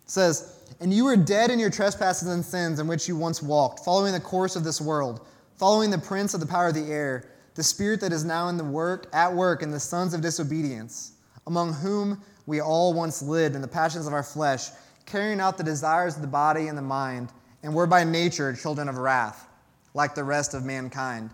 says, 0.06 0.60
And 0.78 0.94
you 0.94 1.04
were 1.04 1.16
dead 1.16 1.50
in 1.50 1.58
your 1.58 1.70
trespasses 1.70 2.28
and 2.28 2.44
sins 2.44 2.78
in 2.78 2.86
which 2.86 3.08
you 3.08 3.16
once 3.16 3.42
walked, 3.42 3.84
following 3.84 4.12
the 4.12 4.20
course 4.20 4.54
of 4.54 4.62
this 4.62 4.80
world, 4.80 5.26
following 5.56 5.90
the 5.90 5.98
prince 5.98 6.34
of 6.34 6.40
the 6.40 6.46
power 6.46 6.68
of 6.68 6.74
the 6.74 6.92
air, 6.92 7.28
the 7.56 7.64
spirit 7.64 8.00
that 8.00 8.12
is 8.12 8.24
now 8.24 8.46
in 8.48 8.56
the 8.56 8.64
work, 8.64 9.08
at 9.12 9.34
work 9.34 9.60
in 9.60 9.72
the 9.72 9.80
sons 9.80 10.14
of 10.14 10.20
disobedience, 10.20 11.14
among 11.48 11.72
whom 11.72 12.22
we 12.46 12.60
all 12.60 12.94
once 12.94 13.22
lived 13.22 13.56
in 13.56 13.62
the 13.62 13.68
passions 13.68 14.06
of 14.06 14.12
our 14.12 14.22
flesh 14.22 14.68
carrying 15.04 15.40
out 15.40 15.58
the 15.58 15.64
desires 15.64 16.14
of 16.14 16.22
the 16.22 16.28
body 16.28 16.68
and 16.68 16.78
the 16.78 16.82
mind, 16.82 17.32
and 17.64 17.74
were 17.74 17.86
by 17.88 18.04
nature 18.04 18.52
children 18.52 18.88
of 18.88 18.98
wrath, 18.98 19.48
like 19.94 20.14
the 20.14 20.22
rest 20.22 20.54
of 20.54 20.64
mankind. 20.64 21.30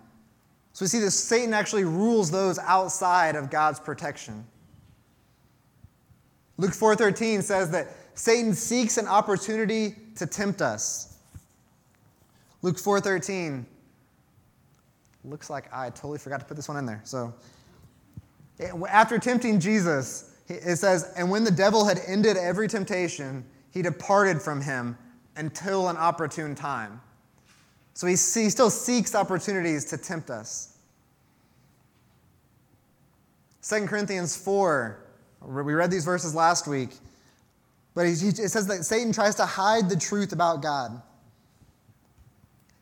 So 0.82 0.84
we 0.84 0.88
see 0.88 0.98
that 0.98 1.12
Satan 1.12 1.54
actually 1.54 1.84
rules 1.84 2.28
those 2.28 2.58
outside 2.58 3.36
of 3.36 3.50
God's 3.50 3.78
protection. 3.78 4.44
Luke 6.56 6.72
4:13 6.72 7.40
says 7.40 7.70
that 7.70 7.94
Satan 8.14 8.52
seeks 8.52 8.98
an 8.98 9.06
opportunity 9.06 9.94
to 10.16 10.26
tempt 10.26 10.60
us. 10.60 11.18
Luke 12.62 12.80
4:13 12.80 13.64
looks 15.22 15.48
like 15.48 15.72
I 15.72 15.90
totally 15.90 16.18
forgot 16.18 16.40
to 16.40 16.46
put 16.46 16.56
this 16.56 16.66
one 16.66 16.78
in 16.78 16.84
there. 16.84 17.00
So 17.04 17.32
after 18.88 19.20
tempting 19.20 19.60
Jesus, 19.60 20.32
it 20.48 20.80
says, 20.80 21.12
"And 21.16 21.30
when 21.30 21.44
the 21.44 21.52
devil 21.52 21.84
had 21.84 22.00
ended 22.08 22.36
every 22.36 22.66
temptation, 22.66 23.44
he 23.70 23.82
departed 23.82 24.42
from 24.42 24.60
him 24.60 24.98
until 25.36 25.90
an 25.90 25.96
opportune 25.96 26.56
time. 26.56 27.00
So 27.94 28.08
he, 28.08 28.14
he 28.14 28.50
still 28.50 28.68
seeks 28.68 29.14
opportunities 29.14 29.84
to 29.84 29.96
tempt 29.96 30.28
us. 30.28 30.71
2 33.62 33.86
Corinthians 33.86 34.36
4, 34.36 34.98
we 35.46 35.74
read 35.74 35.90
these 35.90 36.04
verses 36.04 36.34
last 36.34 36.66
week, 36.66 36.90
but 37.94 38.06
it 38.06 38.16
says 38.16 38.66
that 38.66 38.84
Satan 38.84 39.12
tries 39.12 39.34
to 39.36 39.46
hide 39.46 39.88
the 39.88 39.96
truth 39.96 40.32
about 40.32 40.62
God. 40.62 41.00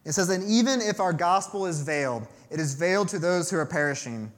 It 0.04 0.12
says, 0.12 0.30
and 0.30 0.48
even 0.48 0.80
if 0.80 0.98
our 0.98 1.12
gospel 1.12 1.66
is 1.66 1.82
veiled, 1.82 2.26
it 2.50 2.58
is 2.58 2.74
veiled 2.74 3.08
to 3.08 3.18
those 3.18 3.50
who 3.50 3.58
are 3.58 3.66
perishing. 3.66 4.32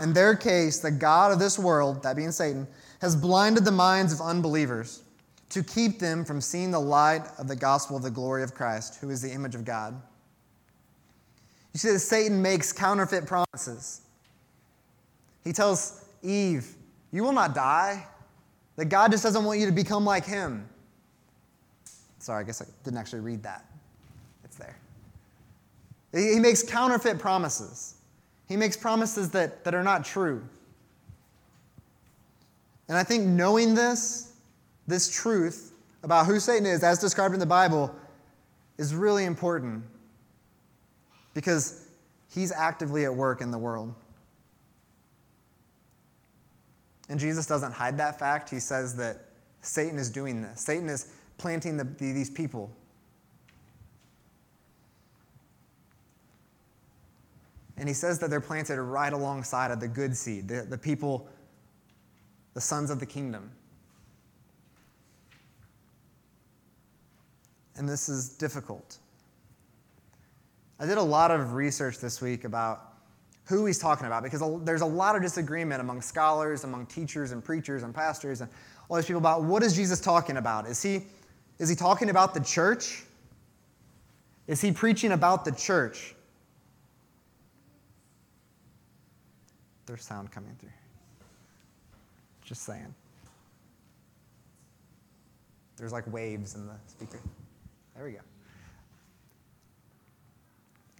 In 0.00 0.14
their 0.14 0.34
case, 0.34 0.78
the 0.78 0.90
God 0.90 1.32
of 1.32 1.38
this 1.38 1.58
world, 1.58 2.02
that 2.02 2.16
being 2.16 2.32
Satan, 2.32 2.66
has 3.02 3.14
blinded 3.14 3.64
the 3.64 3.72
minds 3.72 4.12
of 4.12 4.20
unbelievers 4.22 5.02
to 5.50 5.62
keep 5.62 5.98
them 5.98 6.24
from 6.24 6.40
seeing 6.40 6.70
the 6.70 6.80
light 6.80 7.24
of 7.38 7.46
the 7.46 7.56
gospel 7.56 7.96
of 7.96 8.02
the 8.02 8.10
glory 8.10 8.42
of 8.42 8.54
Christ, 8.54 8.96
who 9.00 9.10
is 9.10 9.20
the 9.20 9.30
image 9.30 9.54
of 9.54 9.66
God. 9.66 10.00
You 11.74 11.78
see 11.78 11.90
that 11.90 11.98
Satan 11.98 12.40
makes 12.40 12.72
counterfeit 12.72 13.26
promises. 13.26 14.00
He 15.44 15.52
tells 15.52 16.04
Eve, 16.22 16.74
You 17.10 17.22
will 17.22 17.32
not 17.32 17.54
die. 17.54 18.06
That 18.76 18.86
God 18.86 19.10
just 19.10 19.22
doesn't 19.22 19.44
want 19.44 19.60
you 19.60 19.66
to 19.66 19.72
become 19.72 20.04
like 20.04 20.24
him. 20.24 20.66
Sorry, 22.18 22.42
I 22.42 22.46
guess 22.46 22.62
I 22.62 22.66
didn't 22.84 22.98
actually 22.98 23.20
read 23.20 23.42
that. 23.42 23.66
It's 24.44 24.56
there. 24.56 24.76
He 26.12 26.38
makes 26.40 26.62
counterfeit 26.62 27.18
promises. 27.18 27.96
He 28.48 28.56
makes 28.56 28.76
promises 28.76 29.30
that, 29.30 29.64
that 29.64 29.74
are 29.74 29.82
not 29.82 30.04
true. 30.04 30.42
And 32.88 32.96
I 32.96 33.02
think 33.02 33.24
knowing 33.24 33.74
this 33.74 34.32
this 34.86 35.10
truth 35.10 35.72
about 36.02 36.26
who 36.26 36.40
Satan 36.40 36.66
is, 36.66 36.82
as 36.82 36.98
described 36.98 37.34
in 37.34 37.40
the 37.40 37.46
Bible, 37.46 37.94
is 38.78 38.94
really 38.94 39.24
important 39.24 39.84
because 41.34 41.88
he's 42.34 42.52
actively 42.52 43.04
at 43.04 43.14
work 43.14 43.40
in 43.40 43.50
the 43.50 43.58
world. 43.58 43.94
And 47.12 47.20
Jesus 47.20 47.44
doesn't 47.44 47.72
hide 47.72 47.98
that 47.98 48.18
fact. 48.18 48.48
He 48.48 48.58
says 48.58 48.96
that 48.96 49.26
Satan 49.60 49.98
is 49.98 50.08
doing 50.10 50.40
this, 50.40 50.62
Satan 50.62 50.88
is 50.88 51.12
planting 51.36 51.76
the, 51.76 51.84
the, 51.84 52.12
these 52.12 52.30
people. 52.30 52.74
And 57.76 57.88
he 57.88 57.94
says 57.94 58.18
that 58.20 58.30
they're 58.30 58.40
planted 58.40 58.80
right 58.80 59.12
alongside 59.12 59.70
of 59.70 59.80
the 59.80 59.88
good 59.88 60.16
seed, 60.16 60.48
the, 60.48 60.62
the 60.62 60.78
people, 60.78 61.28
the 62.54 62.60
sons 62.60 62.90
of 62.90 62.98
the 62.98 63.06
kingdom. 63.06 63.50
and 67.76 67.88
this 67.88 68.08
is 68.08 68.28
difficult. 68.28 68.98
I 70.78 70.86
did 70.86 70.98
a 70.98 71.02
lot 71.02 71.30
of 71.30 71.54
research 71.54 71.98
this 71.98 72.20
week 72.20 72.44
about 72.44 72.91
who 73.44 73.66
he's 73.66 73.78
talking 73.78 74.06
about 74.06 74.22
because 74.22 74.42
there's 74.64 74.80
a 74.82 74.86
lot 74.86 75.16
of 75.16 75.22
disagreement 75.22 75.80
among 75.80 76.00
scholars, 76.00 76.64
among 76.64 76.86
teachers 76.86 77.32
and 77.32 77.44
preachers 77.44 77.82
and 77.82 77.94
pastors 77.94 78.40
and 78.40 78.50
all 78.88 78.96
these 78.96 79.06
people 79.06 79.20
about 79.20 79.42
what 79.42 79.62
is 79.62 79.74
Jesus 79.74 80.00
talking 80.00 80.36
about? 80.36 80.66
Is 80.66 80.82
he, 80.82 81.02
is 81.58 81.68
he 81.68 81.74
talking 81.74 82.10
about 82.10 82.34
the 82.34 82.40
church? 82.40 83.04
Is 84.46 84.60
he 84.60 84.72
preaching 84.72 85.12
about 85.12 85.44
the 85.44 85.52
church? 85.52 86.14
There's 89.86 90.04
sound 90.04 90.30
coming 90.30 90.54
through. 90.60 90.70
Just 92.44 92.62
saying. 92.62 92.94
There's 95.76 95.92
like 95.92 96.10
waves 96.12 96.54
in 96.54 96.66
the 96.66 96.74
speaker. 96.86 97.20
There 97.94 98.04
we 98.04 98.12
go. 98.12 98.20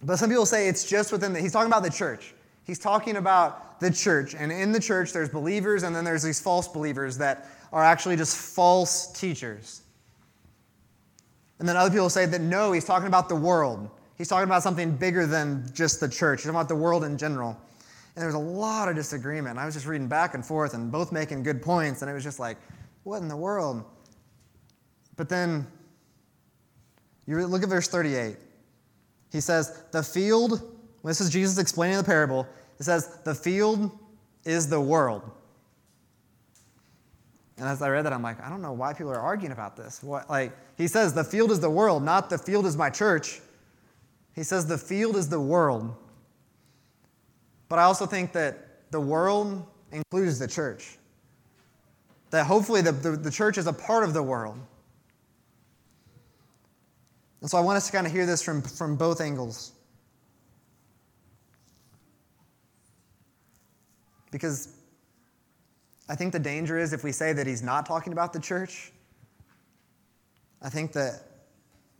But 0.03 0.19
some 0.19 0.29
people 0.29 0.45
say 0.45 0.67
it's 0.67 0.83
just 0.83 1.11
within 1.11 1.33
the, 1.33 1.39
he's 1.39 1.53
talking 1.53 1.71
about 1.71 1.83
the 1.83 1.89
church. 1.89 2.33
He's 2.65 2.79
talking 2.79 3.17
about 3.17 3.79
the 3.79 3.91
church. 3.91 4.35
And 4.35 4.51
in 4.51 4.71
the 4.71 4.79
church, 4.79 5.13
there's 5.13 5.29
believers, 5.29 5.83
and 5.83 5.95
then 5.95 6.03
there's 6.03 6.23
these 6.23 6.39
false 6.39 6.67
believers 6.67 7.17
that 7.17 7.47
are 7.71 7.83
actually 7.83 8.15
just 8.15 8.37
false 8.37 9.11
teachers. 9.19 9.81
And 11.59 11.67
then 11.67 11.77
other 11.77 11.89
people 11.89 12.09
say 12.09 12.25
that 12.25 12.41
no, 12.41 12.71
he's 12.71 12.85
talking 12.85 13.07
about 13.07 13.29
the 13.29 13.35
world. 13.35 13.89
He's 14.17 14.27
talking 14.27 14.47
about 14.47 14.63
something 14.63 14.91
bigger 14.95 15.25
than 15.25 15.65
just 15.73 15.99
the 15.99 16.09
church. 16.09 16.41
He's 16.41 16.45
talking 16.45 16.57
about 16.57 16.69
the 16.69 16.75
world 16.75 17.03
in 17.03 17.17
general. 17.17 17.57
And 18.15 18.23
there's 18.23 18.35
a 18.35 18.39
lot 18.39 18.89
of 18.89 18.95
disagreement. 18.95 19.57
I 19.57 19.65
was 19.65 19.73
just 19.73 19.87
reading 19.87 20.07
back 20.07 20.35
and 20.35 20.45
forth 20.45 20.73
and 20.73 20.91
both 20.91 21.11
making 21.11 21.43
good 21.43 21.61
points, 21.61 22.01
and 22.01 22.11
it 22.11 22.13
was 22.13 22.23
just 22.23 22.39
like, 22.39 22.57
what 23.03 23.21
in 23.21 23.27
the 23.27 23.37
world? 23.37 23.83
But 25.15 25.29
then 25.29 25.67
you 27.25 27.45
look 27.47 27.63
at 27.63 27.69
verse 27.69 27.87
38. 27.87 28.37
He 29.33 29.41
says, 29.41 29.83
The 29.91 30.03
field, 30.03 30.61
this 31.03 31.19
is 31.19 31.29
Jesus 31.29 31.57
explaining 31.57 31.97
the 31.97 32.03
parable, 32.03 32.47
it 32.79 32.83
says, 32.83 33.19
The 33.25 33.35
field 33.35 33.91
is 34.45 34.69
the 34.69 34.79
world. 34.79 35.23
And 37.57 37.67
as 37.67 37.81
I 37.81 37.89
read 37.89 38.05
that, 38.05 38.13
I'm 38.13 38.23
like, 38.23 38.41
I 38.41 38.49
don't 38.49 38.61
know 38.61 38.71
why 38.71 38.93
people 38.93 39.11
are 39.11 39.19
arguing 39.19 39.51
about 39.51 39.75
this. 39.75 40.01
What, 40.01 40.29
like, 40.29 40.53
he 40.77 40.87
says, 40.87 41.13
The 41.13 41.23
field 41.23 41.51
is 41.51 41.59
the 41.59 41.69
world, 41.69 42.03
not 42.03 42.29
the 42.29 42.37
field 42.37 42.65
is 42.67 42.77
my 42.77 42.91
church. 42.91 43.41
He 44.35 44.43
says, 44.43 44.67
The 44.67 44.77
field 44.77 45.17
is 45.17 45.27
the 45.27 45.41
world. 45.41 45.95
But 47.69 47.79
I 47.79 47.83
also 47.83 48.05
think 48.05 48.33
that 48.33 48.91
the 48.91 49.01
world 49.01 49.65
includes 49.91 50.37
the 50.37 50.47
church. 50.47 50.97
That 52.29 52.45
hopefully 52.45 52.81
the, 52.81 52.91
the, 52.91 53.11
the 53.11 53.31
church 53.31 53.57
is 53.57 53.65
a 53.65 53.73
part 53.73 54.03
of 54.03 54.13
the 54.13 54.21
world. 54.21 54.59
And 57.43 57.51
so 57.51 57.57
I 57.57 57.61
want 57.61 57.75
us 57.75 57.87
to 57.87 57.91
kind 57.91 58.07
of 58.07 58.13
hear 58.13 58.25
this 58.25 58.41
from, 58.41 58.61
from 58.61 58.95
both 58.95 59.19
angles. 59.19 59.73
Because 64.31 64.69
I 66.07 66.15
think 66.15 66.31
the 66.31 66.39
danger 66.39 66.79
is 66.79 66.93
if 66.93 67.03
we 67.03 67.11
say 67.11 67.33
that 67.33 67.45
he's 67.45 67.61
not 67.61 67.85
talking 67.85 68.13
about 68.13 68.31
the 68.31 68.39
church, 68.39 68.93
I 70.61 70.69
think 70.69 70.93
that 70.93 71.21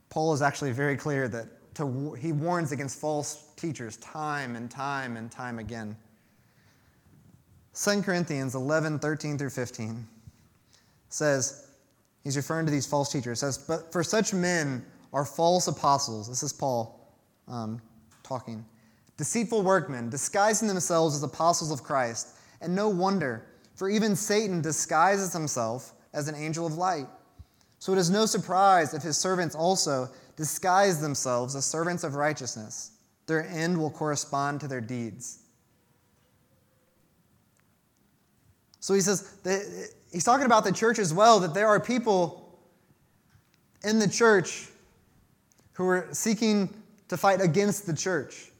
Paul 0.09 0.33
is 0.33 0.41
actually 0.41 0.71
very 0.71 0.95
clear 0.95 1.27
that 1.27 1.47
to, 1.75 2.13
he 2.13 2.31
warns 2.31 2.71
against 2.71 2.97
false 2.97 3.49
teachers 3.57 3.97
time 3.97 4.55
and 4.55 4.71
time 4.71 5.17
and 5.17 5.29
time 5.29 5.59
again. 5.59 5.97
2 7.73 8.01
Corinthians 8.01 8.55
11, 8.55 8.99
13 8.99 9.37
through 9.37 9.49
15 9.49 10.07
says, 11.09 11.67
he's 12.23 12.37
referring 12.37 12.65
to 12.65 12.71
these 12.71 12.85
false 12.85 13.11
teachers, 13.11 13.41
says, 13.41 13.57
But 13.57 13.91
for 13.91 14.05
such 14.05 14.33
men, 14.33 14.85
are 15.13 15.23
false 15.23 15.67
apostles. 15.67 16.27
This 16.27 16.43
is 16.43 16.51
Paul 16.51 17.07
um, 17.47 17.79
talking. 18.23 18.65
Deceitful 19.15 19.61
workmen, 19.61 20.09
disguising 20.09 20.67
themselves 20.67 21.15
as 21.15 21.23
apostles 21.23 21.71
of 21.71 21.83
Christ. 21.83 22.35
And 22.61 22.75
no 22.75 22.89
wonder, 22.89 23.45
for 23.75 23.89
even 23.89 24.15
Satan 24.15 24.61
disguises 24.61 25.31
himself 25.31 25.93
as 26.13 26.27
an 26.27 26.35
angel 26.35 26.65
of 26.65 26.73
light. 26.73 27.07
So 27.77 27.91
it 27.91 27.99
is 27.99 28.09
no 28.09 28.25
surprise 28.25 28.93
if 28.93 29.03
his 29.03 29.17
servants 29.17 29.55
also 29.55 30.09
disguise 30.35 30.99
themselves 30.99 31.55
as 31.55 31.65
servants 31.65 32.03
of 32.03 32.15
righteousness. 32.15 32.91
Their 33.27 33.45
end 33.47 33.77
will 33.77 33.91
correspond 33.91 34.61
to 34.61 34.67
their 34.67 34.81
deeds. 34.81 35.39
So 38.79 38.93
he 38.93 39.01
says, 39.01 39.37
he's 40.11 40.23
talking 40.23 40.45
about 40.45 40.63
the 40.63 40.71
church 40.71 40.99
as 40.99 41.13
well, 41.13 41.39
that 41.39 41.53
there 41.53 41.67
are 41.67 41.79
people 41.79 42.59
in 43.83 43.99
the 43.99 44.09
church 44.09 44.69
who 45.73 45.87
are 45.87 46.07
seeking 46.11 46.73
to 47.09 47.17
fight 47.17 47.41
against 47.41 47.85
the 47.85 47.93
church. 47.93 48.51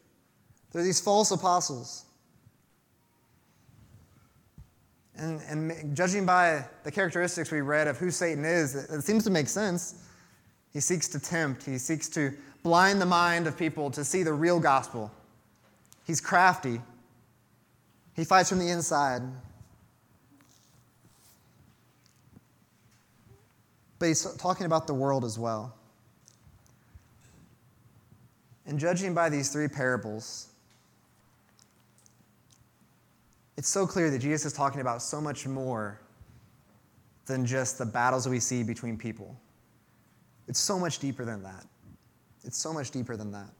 They're 0.72 0.84
these 0.84 1.00
false 1.00 1.32
apostles. 1.32 2.05
And, 5.15 5.41
and 5.48 5.96
judging 5.96 6.25
by 6.25 6.65
the 6.84 6.91
characteristics 6.91 7.51
we 7.51 7.62
read 7.62 7.88
of 7.88 7.98
who 7.98 8.10
Satan 8.10 8.43
is, 8.46 8.75
it, 8.75 8.89
it 8.89 9.03
seems 9.03 9.24
to 9.25 9.29
make 9.29 9.48
sense. 9.48 10.03
He 10.72 10.79
seeks 10.79 11.08
to 11.10 11.20
tempt, 11.20 11.63
he 11.63 11.77
seeks 11.77 12.10
to 12.10 12.34
blind 12.63 13.00
the 13.00 13.05
mind 13.05 13.46
of 13.46 13.55
people 13.58 13.91
to 13.91 14.03
see 14.03 14.24
the 14.24 14.34
real 14.34 14.60
gospel. 14.60 15.12
He's 16.08 16.20
crafty, 16.20 16.82
he 18.15 18.24
fights 18.24 18.50
from 18.50 18.60
the 18.60 18.70
inside. 18.70 19.22
but 24.03 24.10
he's 24.10 24.36
talking 24.36 24.65
about 24.65 24.86
the 24.86 24.93
world 24.93 25.24
as 25.24 25.39
well. 25.39 25.74
And 28.73 28.79
judging 28.79 29.13
by 29.13 29.29
these 29.29 29.49
three 29.49 29.67
parables, 29.67 30.47
it's 33.55 33.69
so 33.69 33.85
clear 33.85 34.09
that 34.09 34.17
Jesus 34.17 34.45
is 34.45 34.53
talking 34.53 34.81
about 34.81 35.03
so 35.03 35.21
much 35.21 35.45
more 35.45 36.01
than 37.27 37.45
just 37.45 37.77
the 37.77 37.85
battles 37.85 38.27
we 38.27 38.39
see 38.39 38.63
between 38.63 38.97
people. 38.97 39.39
It's 40.47 40.57
so 40.57 40.79
much 40.79 40.97
deeper 40.97 41.23
than 41.23 41.43
that. 41.43 41.67
It's 42.45 42.57
so 42.57 42.73
much 42.73 42.89
deeper 42.89 43.15
than 43.15 43.31
that. 43.33 43.51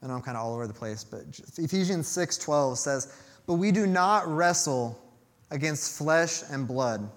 I 0.00 0.06
know 0.06 0.14
I'm 0.14 0.22
kind 0.22 0.36
of 0.36 0.44
all 0.44 0.54
over 0.54 0.68
the 0.68 0.72
place, 0.72 1.02
but 1.02 1.24
Ephesians 1.58 2.06
6:12 2.06 2.78
says, 2.78 3.08
"But 3.44 3.54
we 3.54 3.72
do 3.72 3.88
not 3.88 4.28
wrestle 4.28 5.02
against 5.50 5.98
flesh 5.98 6.44
and 6.48 6.68
blood." 6.68 7.10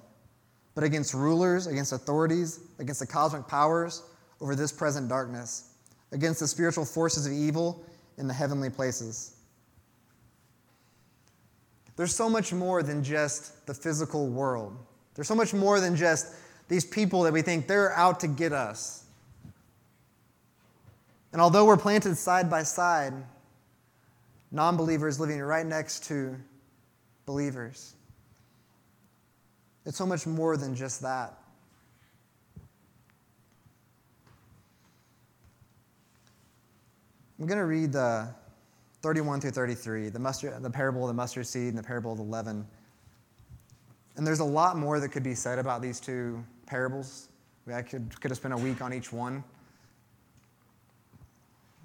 but 0.74 0.84
against 0.84 1.15
rulers, 1.15 1.65
against 1.65 1.91
authorities, 1.91 2.60
against 2.77 3.00
the 3.00 3.07
cosmic 3.07 3.48
powers 3.48 4.03
over 4.41 4.56
this 4.56 4.72
present 4.72 5.10
darkness, 5.10 5.72
against 6.12 6.39
the 6.39 6.48
spiritual 6.48 6.86
forces 6.86 7.25
of 7.25 7.34
evil 7.34 7.84
in 8.17 8.27
the 8.27 8.34
heavenly 8.34 8.70
places. 8.70 9.36
There's 11.96 12.15
so 12.15 12.29
much 12.29 12.53
more 12.53 12.84
than 12.84 13.03
just 13.03 13.65
the 13.65 13.74
physical 13.74 14.27
world. 14.27 14.77
There's 15.15 15.27
so 15.27 15.36
much 15.36 15.53
more 15.53 15.79
than 15.79 15.96
just 15.96 16.36
these 16.67 16.86
people 16.86 17.24
that 17.24 17.34
we 17.34 17.41
think 17.41 17.67
they're 17.67 17.94
out 17.94 18.20
to 18.20 18.27
get 18.27 18.53
us. 18.53 19.06
And 21.34 21.41
although 21.41 21.65
we're 21.65 21.77
planted 21.77 22.15
side 22.15 22.50
by 22.50 22.63
side, 22.63 23.13
non 24.51 24.77
believers 24.77 25.20
living 25.20 25.39
right 25.39 25.65
next 25.65 26.06
to 26.06 26.36
believers, 27.25 27.96
it's 29.86 29.98
so 29.98 30.06
much 30.06 30.27
more 30.27 30.56
than 30.56 30.75
just 30.75 31.01
that. 31.01 31.37
I'm 37.39 37.46
going 37.46 37.60
to 37.60 37.65
read 37.65 37.91
the 37.91 38.27
31 39.03 39.41
through 39.41 39.51
33, 39.51 40.10
the, 40.10 40.17
mustard, 40.17 40.62
the 40.63 40.70
parable 40.70 41.03
of 41.03 41.08
the 41.10 41.13
mustard 41.13 41.46
seed 41.46 41.70
and 41.70 41.77
the 41.77 41.84
parable 41.84 42.12
of 42.12 42.17
the 42.17 42.24
leaven. 42.24 42.65
And 44.16 44.25
there's 44.25 44.40
a 44.40 44.46
lot 44.46 44.75
more 44.75 45.00
that 45.00 45.09
could 45.09 45.22
be 45.22 45.35
said 45.35 45.59
about 45.59 45.81
these 45.81 46.00
two 46.00 46.44
parables. 46.66 47.29
I 47.72 47.83
could, 47.83 48.20
could 48.22 48.31
have 48.31 48.38
spent 48.38 48.55
a 48.55 48.57
week 48.57 48.81
on 48.81 48.92
each 48.92 49.14
one. 49.14 49.44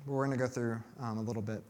But 0.07 0.13
we're 0.13 0.25
going 0.25 0.39
to 0.39 0.43
go 0.43 0.49
through 0.49 0.79
um, 1.01 1.19
a 1.19 1.23
little 1.23 1.43
bit. 1.43 1.63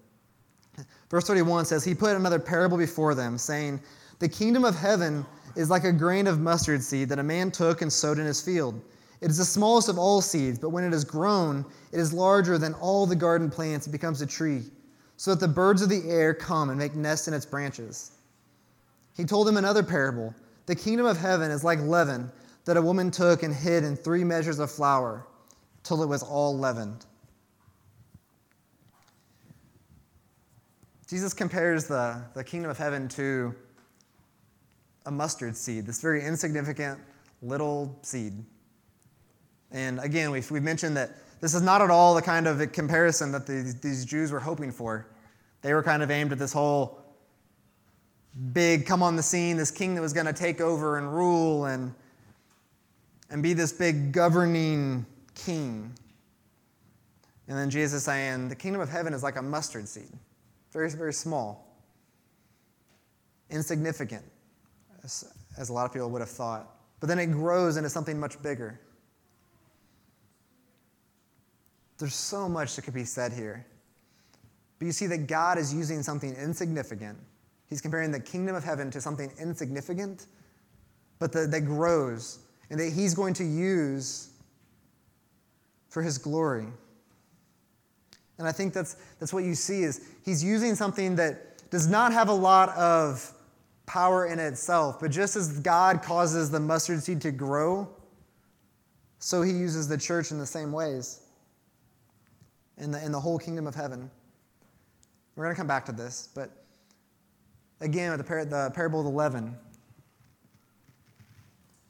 Verse 1.11 1.26
31 1.26 1.64
says, 1.64 1.85
He 1.85 1.94
put 1.94 2.14
another 2.14 2.38
parable 2.38 2.78
before 2.78 3.16
them, 3.16 3.37
saying, 3.37 3.80
The 4.20 4.28
kingdom 4.28 4.64
of 4.64 4.76
heaven 4.76 5.26
is 5.57 5.70
like 5.70 5.83
a 5.85 5.92
grain 5.92 6.28
of 6.28 6.38
mustard 6.38 6.83
seed 6.83 7.09
that 7.09 7.18
a 7.18 7.22
man 7.22 7.50
took 7.50 7.83
and 7.83 7.92
sowed 7.92 8.18
in 8.18 8.26
his 8.26 8.40
field. 8.40 8.80
It 9.22 9.30
is 9.30 9.38
the 9.38 9.44
smallest 9.44 9.88
of 9.88 9.98
all 9.98 10.20
seeds, 10.20 10.58
but 10.58 10.70
when 10.70 10.82
it 10.82 10.92
is 10.92 11.04
grown, 11.04 11.64
it 11.92 12.00
is 12.00 12.12
larger 12.12 12.58
than 12.58 12.74
all 12.74 13.06
the 13.06 13.14
garden 13.14 13.48
plants. 13.48 13.87
It 13.87 13.90
becomes 13.90 14.20
a 14.20 14.26
tree, 14.26 14.64
so 15.16 15.30
that 15.30 15.38
the 15.38 15.46
birds 15.46 15.80
of 15.80 15.88
the 15.88 16.02
air 16.11 16.35
come 16.35 16.70
and 16.70 16.78
make 16.78 16.96
nests 16.96 17.28
in 17.28 17.35
its 17.35 17.46
branches. 17.46 18.11
He 19.16 19.24
told 19.24 19.46
them 19.46 19.56
another 19.56 19.85
parable 19.85 20.35
The 20.66 20.74
kingdom 20.74 21.06
of 21.06 21.16
heaven 21.16 21.52
is 21.52 21.62
like 21.62 21.78
leaven 21.80 22.32
that 22.64 22.76
a 22.76 22.82
woman 22.82 23.12
took 23.12 23.44
and 23.44 23.54
hid 23.54 23.85
in 23.85 23.94
three 23.94 24.24
measures 24.24 24.58
of 24.58 24.72
flour 24.72 25.24
till 25.85 26.02
it 26.02 26.08
was 26.08 26.24
all 26.24 26.58
leavened. 26.58 27.06
Jesus 31.08 31.32
compares 31.32 31.87
the, 31.87 32.20
the 32.35 32.42
kingdom 32.42 32.70
of 32.72 32.78
heaven 32.78 33.06
to 33.11 33.54
a 35.06 35.12
mustard 35.12 35.56
seed, 35.56 35.87
this 35.87 36.00
very 36.00 36.24
insignificant 36.24 36.98
little 37.40 38.00
seed. 38.02 38.44
And 39.72 39.98
again, 40.00 40.30
we've, 40.30 40.48
we've 40.50 40.62
mentioned 40.62 40.96
that 40.96 41.11
this 41.40 41.54
is 41.54 41.62
not 41.62 41.82
at 41.82 41.90
all 41.90 42.14
the 42.14 42.22
kind 42.22 42.46
of 42.46 42.72
comparison 42.72 43.32
that 43.32 43.46
these, 43.46 43.80
these 43.80 44.04
Jews 44.04 44.30
were 44.30 44.40
hoping 44.40 44.70
for. 44.70 45.06
They 45.62 45.74
were 45.74 45.82
kind 45.82 46.02
of 46.02 46.11
aimed 46.11 46.32
at 46.32 46.38
this 46.38 46.52
whole 46.52 47.00
big 48.52 48.87
come 48.87 49.02
on 49.02 49.16
the 49.16 49.22
scene, 49.22 49.56
this 49.56 49.70
king 49.70 49.94
that 49.94 50.00
was 50.00 50.12
going 50.12 50.26
to 50.26 50.32
take 50.32 50.61
over 50.61 50.98
and 50.98 51.12
rule 51.12 51.66
and, 51.66 51.94
and 53.30 53.42
be 53.42 53.52
this 53.52 53.72
big 53.72 54.12
governing 54.12 55.04
king. 55.35 55.92
And 57.48 57.58
then 57.58 57.70
Jesus 57.70 57.98
is 57.98 58.04
saying, 58.04 58.48
the 58.48 58.54
kingdom 58.54 58.80
of 58.80 58.88
heaven 58.88 59.12
is 59.12 59.22
like 59.22 59.37
a 59.37 59.42
mustard 59.42 59.88
seed, 59.88 60.12
very, 60.72 60.88
very 60.90 61.12
small, 61.12 61.76
insignificant 63.50 64.24
as, 65.04 65.32
as 65.58 65.68
a 65.68 65.72
lot 65.72 65.87
of 65.87 65.92
people 65.92 66.08
would 66.11 66.20
have 66.20 66.30
thought. 66.30 66.76
But 67.00 67.08
then 67.08 67.18
it 67.18 67.26
grows 67.26 67.76
into 67.76 67.90
something 67.90 68.18
much 68.18 68.40
bigger. 68.42 68.80
There's 72.02 72.16
so 72.16 72.48
much 72.48 72.74
that 72.74 72.82
could 72.82 72.94
be 72.94 73.04
said 73.04 73.32
here. 73.32 73.64
But 74.80 74.86
you 74.86 74.90
see 74.90 75.06
that 75.06 75.28
God 75.28 75.56
is 75.56 75.72
using 75.72 76.02
something 76.02 76.34
insignificant. 76.34 77.16
He's 77.68 77.80
comparing 77.80 78.10
the 78.10 78.18
kingdom 78.18 78.56
of 78.56 78.64
heaven 78.64 78.90
to 78.90 79.00
something 79.00 79.32
insignificant, 79.38 80.26
but 81.20 81.30
that, 81.30 81.52
that 81.52 81.60
grows 81.60 82.40
and 82.70 82.80
that 82.80 82.92
He's 82.92 83.14
going 83.14 83.34
to 83.34 83.44
use 83.44 84.30
for 85.90 86.02
His 86.02 86.18
glory. 86.18 86.66
And 88.38 88.48
I 88.48 88.50
think 88.50 88.74
that's, 88.74 88.96
that's 89.20 89.32
what 89.32 89.44
you 89.44 89.54
see 89.54 89.84
is 89.84 90.04
He's 90.24 90.42
using 90.42 90.74
something 90.74 91.14
that 91.14 91.70
does 91.70 91.86
not 91.86 92.12
have 92.12 92.28
a 92.28 92.34
lot 92.34 92.70
of 92.70 93.32
power 93.86 94.26
in 94.26 94.40
itself. 94.40 94.98
But 94.98 95.12
just 95.12 95.36
as 95.36 95.60
God 95.60 96.02
causes 96.02 96.50
the 96.50 96.58
mustard 96.58 97.00
seed 97.00 97.20
to 97.20 97.30
grow, 97.30 97.88
so 99.20 99.42
he 99.42 99.52
uses 99.52 99.86
the 99.86 99.96
church 99.96 100.32
in 100.32 100.40
the 100.40 100.46
same 100.46 100.72
ways 100.72 101.21
in 102.78 102.90
the, 102.90 103.04
in 103.04 103.12
the 103.12 103.20
whole 103.20 103.38
kingdom 103.38 103.66
of 103.66 103.74
heaven. 103.74 104.11
We're 105.37 105.44
going 105.44 105.54
to 105.54 105.58
come 105.58 105.66
back 105.66 105.87
to 105.87 105.92
this, 105.92 106.28
but 106.35 106.50
again, 107.80 108.11
with 108.11 108.18
the, 108.18 108.24
par- 108.24 108.44
the 108.44 108.70
parable 108.74 109.00
of 109.00 109.06
the 109.06 109.12
leaven, 109.12 109.56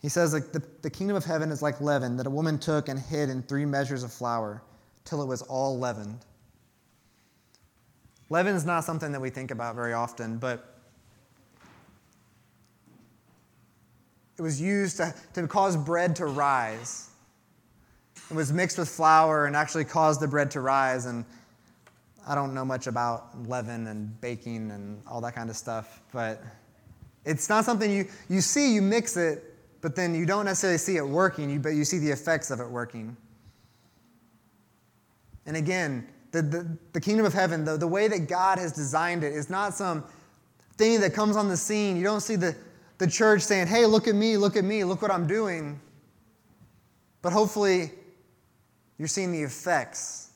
he 0.01 0.09
says 0.09 0.33
like 0.33 0.53
the, 0.53 0.63
the 0.83 0.91
kingdom 0.91 1.17
of 1.17 1.25
heaven 1.25 1.51
is 1.51 1.63
like 1.63 1.81
leaven 1.81 2.17
that 2.17 2.27
a 2.27 2.31
woman 2.31 2.59
took 2.59 2.89
and 2.89 2.99
hid 2.99 3.31
in 3.31 3.43
three 3.43 3.65
measures 3.65 4.03
of 4.03 4.13
flour 4.13 4.63
till 5.05 5.23
it 5.23 5.27
was 5.27 5.43
all 5.43 5.79
leavened. 5.79 6.25
Leaven 8.31 8.55
is 8.55 8.65
not 8.65 8.85
something 8.85 9.13
that 9.13 9.21
we 9.21 9.31
think 9.31 9.51
about 9.51 9.75
very 9.75 9.93
often, 9.93 10.39
but 10.39 10.73
It 14.43 14.43
was 14.43 14.61
used 14.61 14.97
to, 14.97 15.15
to 15.35 15.47
cause 15.47 15.77
bread 15.77 16.17
to 16.17 16.27
rise. 16.27 17.11
It 18.33 18.35
was 18.35 18.51
mixed 18.51 18.79
with 18.79 18.89
flour 18.89 19.45
and 19.45 19.55
actually 19.55 19.85
caused 19.85 20.23
the 20.23 20.27
bread 20.27 20.51
to 20.53 20.63
rise. 20.63 21.05
And 21.05 21.27
I 22.27 22.35
don't 22.35 22.55
know 22.55 22.65
much 22.65 22.87
about 22.87 23.47
leaven 23.47 23.89
and 23.89 24.19
baking 24.23 24.71
and 24.71 25.03
all 25.07 25.21
that 25.21 25.35
kind 25.35 25.51
of 25.51 25.57
stuff, 25.57 26.01
but 26.15 26.43
it's 27.27 27.51
not 27.51 27.67
something 27.67 27.91
you, 27.91 28.09
you 28.31 28.41
see, 28.41 28.75
you 28.75 28.81
mix 28.81 29.19
it, 29.19 29.55
but 29.83 29.95
then 29.95 30.15
you 30.15 30.25
don't 30.25 30.47
necessarily 30.47 30.79
see 30.79 30.97
it 30.97 31.07
working, 31.07 31.61
but 31.61 31.71
you 31.71 31.85
see 31.85 31.99
the 31.99 32.11
effects 32.11 32.51
of 32.51 32.59
it 32.59 32.67
working. 32.71 33.15
And 35.45 35.55
again, 35.55 36.09
the, 36.31 36.41
the, 36.41 36.79
the 36.95 37.01
kingdom 37.03 37.27
of 37.27 37.35
heaven, 37.35 37.67
the, 37.67 37.77
the 37.77 37.87
way 37.87 38.09
that 38.09 38.29
God 38.29 38.59
has 38.59 38.73
designed 38.73 39.25
it, 39.25 39.35
is 39.35 39.51
not 39.51 39.75
some 39.75 40.05
thing 40.79 41.03
that 41.03 41.13
comes 41.13 41.37
on 41.37 41.51
the 41.51 41.57
scene. 41.59 41.99
You 41.99 42.05
don't 42.05 42.23
see 42.23 42.37
the, 42.37 42.57
the 42.97 43.07
church 43.07 43.43
saying, 43.43 43.67
hey, 43.67 43.85
look 43.85 44.09
at 44.09 44.15
me, 44.15 44.39
look 44.39 44.57
at 44.57 44.65
me, 44.65 44.85
look 44.85 45.03
what 45.03 45.11
I'm 45.11 45.27
doing. 45.27 45.79
But 47.21 47.35
hopefully, 47.35 47.93
You're 49.03 49.09
seeing 49.09 49.33
the 49.33 49.43
effects 49.43 50.31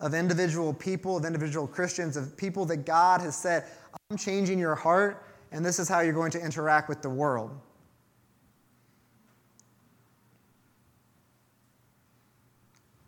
of 0.00 0.14
individual 0.14 0.74
people, 0.74 1.16
of 1.16 1.24
individual 1.24 1.68
Christians, 1.68 2.16
of 2.16 2.36
people 2.36 2.64
that 2.64 2.78
God 2.78 3.20
has 3.20 3.36
said, 3.36 3.66
I'm 4.10 4.16
changing 4.16 4.58
your 4.58 4.74
heart, 4.74 5.24
and 5.52 5.64
this 5.64 5.78
is 5.78 5.88
how 5.88 6.00
you're 6.00 6.12
going 6.12 6.32
to 6.32 6.40
interact 6.40 6.88
with 6.88 7.02
the 7.02 7.08
world. 7.08 7.56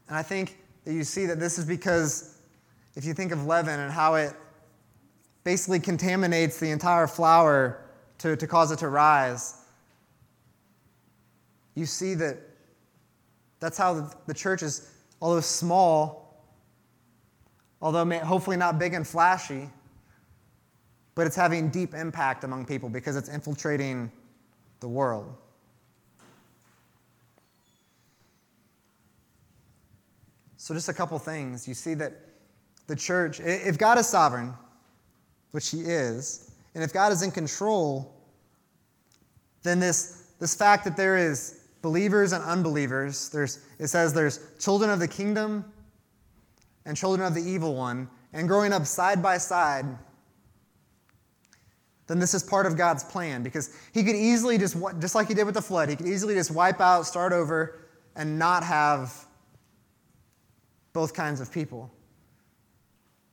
And 0.07 0.17
I 0.17 0.23
think 0.23 0.59
that 0.85 0.93
you 0.93 1.03
see 1.03 1.27
that 1.27 1.41
this 1.41 1.59
is 1.59 1.65
because 1.65 2.39
if 2.95 3.05
you 3.05 3.15
think 3.15 3.33
of 3.33 3.45
leaven 3.45 3.81
and 3.81 3.91
how 3.91 4.15
it 4.15 4.35
basically 5.43 5.81
contaminates 5.81 6.61
the 6.61 6.71
entire 6.71 7.09
flour 7.09 7.81
to, 8.19 8.37
to 8.37 8.47
cause 8.47 8.71
it 8.71 8.79
to 8.79 8.89
rise, 8.89 9.57
you 11.75 11.87
see 11.87 12.15
that 12.15 12.48
that's 13.61 13.79
how 13.79 14.11
the 14.27 14.35
church 14.35 14.63
is, 14.63 14.91
although 15.21 15.41
small, 15.41 16.45
although 17.83 18.05
hopefully 18.21 18.57
not 18.57 18.79
big 18.79 18.95
and 18.95 19.07
flashy, 19.07 19.69
but 21.15 21.27
it's 21.27 21.37
having 21.37 21.69
deep 21.69 21.95
impact 21.95 22.45
among 22.45 22.65
people 22.65 22.89
because 22.89 23.17
it's 23.17 23.29
infiltrating 23.29 24.11
the 24.81 24.89
world. 24.89 25.35
So, 30.57 30.75
just 30.75 30.89
a 30.89 30.93
couple 30.93 31.19
things. 31.19 31.67
You 31.67 31.75
see 31.75 31.95
that 31.95 32.13
the 32.89 32.95
church, 32.95 33.41
if 33.41 33.79
God 33.79 33.99
is 33.99 34.07
sovereign, 34.07 34.53
which 35.53 35.71
He 35.71 35.81
is, 35.81 36.51
and 36.75 36.85
if 36.85 36.93
God 36.93 37.11
is 37.11 37.23
in 37.23 37.31
control, 37.31 38.15
then 39.63 39.81
this, 39.81 40.27
this 40.39 40.55
fact 40.55 40.85
that 40.85 40.97
there 40.97 41.17
is 41.17 41.58
believers 41.83 42.33
and 42.33 42.43
unbelievers, 42.45 43.29
there's, 43.29 43.61
it 43.79 43.89
says 43.89 44.13
there's 44.13 44.41
children 44.59 44.91
of 44.91 44.99
the 44.99 45.09
kingdom 45.09 45.65
and 46.85 46.97
children 46.97 47.27
of 47.27 47.35
the 47.35 47.43
evil 47.43 47.75
one, 47.75 48.09
and 48.33 48.49
growing 48.49 48.73
up 48.73 48.87
side 48.87 49.23
by 49.23 49.39
side, 49.39 49.87
then 52.07 52.19
this 52.19 52.33
is 52.33 52.43
part 52.43 52.65
of 52.65 52.77
God's 52.77 53.05
plan 53.05 53.43
because 53.43 53.71
He 53.93 54.03
could 54.03 54.17
easily 54.17 54.59
just, 54.59 54.77
just 54.99 55.15
like 55.15 55.29
He 55.29 55.35
did 55.35 55.45
with 55.45 55.55
the 55.55 55.63
flood, 55.63 55.89
He 55.89 55.97
could 55.97 56.09
easily 56.09 56.35
just 56.35 56.51
wipe 56.51 56.81
out, 56.81 57.07
start 57.07 57.33
over, 57.33 57.81
and 58.17 58.39
not 58.39 58.65
have 58.65 59.27
both 60.93 61.15
kinds 61.15 61.41
of 61.41 61.53
people. 61.53 61.93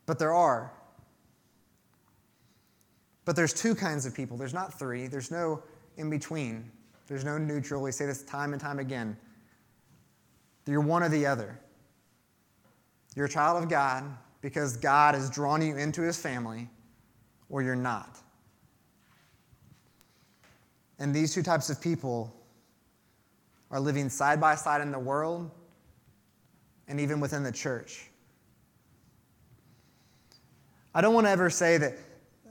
But 0.06 0.20
there 0.20 0.34
are. 0.34 0.72
But 3.24 3.36
there's 3.36 3.54
two 3.54 3.74
kinds 3.74 4.06
of 4.06 4.14
people. 4.14 4.38
There's 4.38 4.54
not 4.54 4.78
three. 4.78 5.08
There's 5.08 5.32
no 5.32 5.64
in 5.98 6.10
between. 6.10 6.70
There's 7.08 7.24
no 7.24 7.38
neutral. 7.38 7.82
We 7.82 7.92
say 7.92 8.06
this 8.06 8.24
time 8.24 8.54
and 8.54 8.62
time 8.62 8.80
again. 8.80 9.18
You're 10.66 10.82
one 10.82 11.04
or 11.04 11.10
the 11.10 11.26
other. 11.26 11.60
You're 13.16 13.26
a 13.26 13.30
child 13.30 13.64
of 13.64 13.70
God 13.70 14.04
because 14.42 14.78
God 14.78 15.16
has 15.16 15.30
drawn 15.30 15.62
you 15.62 15.78
into 15.78 16.02
his 16.02 16.18
family, 16.18 16.70
or 17.50 17.62
you're 17.62 17.76
not. 17.76 18.20
And 21.00 21.14
these 21.14 21.34
two 21.34 21.44
types 21.44 21.70
of 21.70 21.82
people 21.82 22.34
are 23.72 23.80
living 23.80 24.10
side 24.10 24.40
by 24.40 24.56
side 24.56 24.82
in 24.82 24.92
the 24.92 25.00
world 25.00 25.52
and 26.88 27.00
even 27.00 27.20
within 27.20 27.44
the 27.44 27.52
church. 27.52 28.10
I 30.94 31.02
don't 31.02 31.14
want 31.14 31.28
to 31.28 31.32
ever 31.32 31.50
say 31.50 31.78
that 31.78 31.98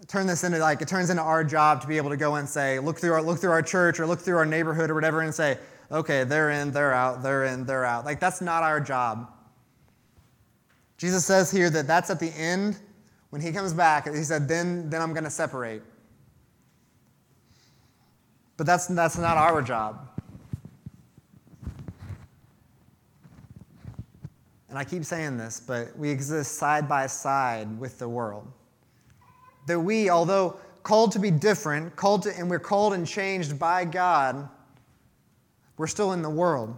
turn 0.09 0.27
this 0.27 0.45
into 0.45 0.59
like 0.59 0.83
it 0.83 0.89
turns 0.89 1.11
into 1.11 1.23
our 1.23 1.43
job 1.43 1.81
to 1.81 1.87
be 1.87 1.97
able 1.97 2.11
to 2.11 2.17
go 2.17 2.35
and 2.35 2.49
say 2.49 2.79
look 2.79 2.99
through 2.99 3.13
our 3.13 3.23
look 3.23 3.39
through 3.39 3.51
our 3.51 3.63
church 3.63 3.99
or 4.01 4.07
look 4.07 4.21
through 4.21 4.37
our 4.37 4.47
neighborhood 4.47 4.91
or 4.91 4.95
whatever 4.95 5.23
and 5.23 5.35
say 5.35 5.59
okay 5.91 6.25
they're 6.25 6.51
in 6.51 6.71
they're 6.71 6.93
out 6.93 7.23
they're 7.23 7.45
in 7.45 7.65
they're 7.65 7.85
out. 7.85 8.05
Like 8.05 8.21
that's 8.21 8.41
not 8.41 8.63
our 8.63 8.81
job. 8.81 9.31
Jesus 10.99 11.25
says 11.25 11.51
here 11.51 11.71
that 11.71 11.87
that's 11.87 12.11
at 12.11 12.21
the 12.21 12.31
end. 12.31 12.79
When 13.31 13.41
he 13.41 13.51
comes 13.51 13.73
back 13.73 14.07
he 14.13 14.23
said 14.23 14.47
then 14.49 14.91
then 14.91 15.01
i'm 15.01 15.13
going 15.13 15.25
to 15.25 15.31
separate. 15.31 15.83
But 18.57 18.67
that's 18.67 18.87
that's 18.87 19.19
not 19.19 19.37
our 19.37 19.63
job. 19.63 20.09
And 24.69 24.79
I 24.81 24.85
keep 24.85 25.05
saying 25.05 25.37
this, 25.37 25.61
but 25.61 25.97
we 25.97 26.11
exist 26.11 26.57
side 26.57 26.89
by 26.89 27.07
side 27.07 27.79
with 27.79 28.01
the 28.01 28.09
world. 28.09 28.51
That 29.67 29.81
we, 29.81 30.11
although 30.11 30.59
called 30.83 31.13
to 31.13 31.19
be 31.19 31.31
different, 31.31 31.97
called 31.97 32.23
to, 32.23 32.39
and 32.39 32.49
we're 32.49 32.59
called 32.59 32.93
and 32.93 33.07
changed 33.07 33.59
by 33.59 33.85
God, 33.85 34.49
we're 35.77 35.87
still 35.87 36.13
in 36.13 36.23
the 36.23 36.31
world. 36.31 36.77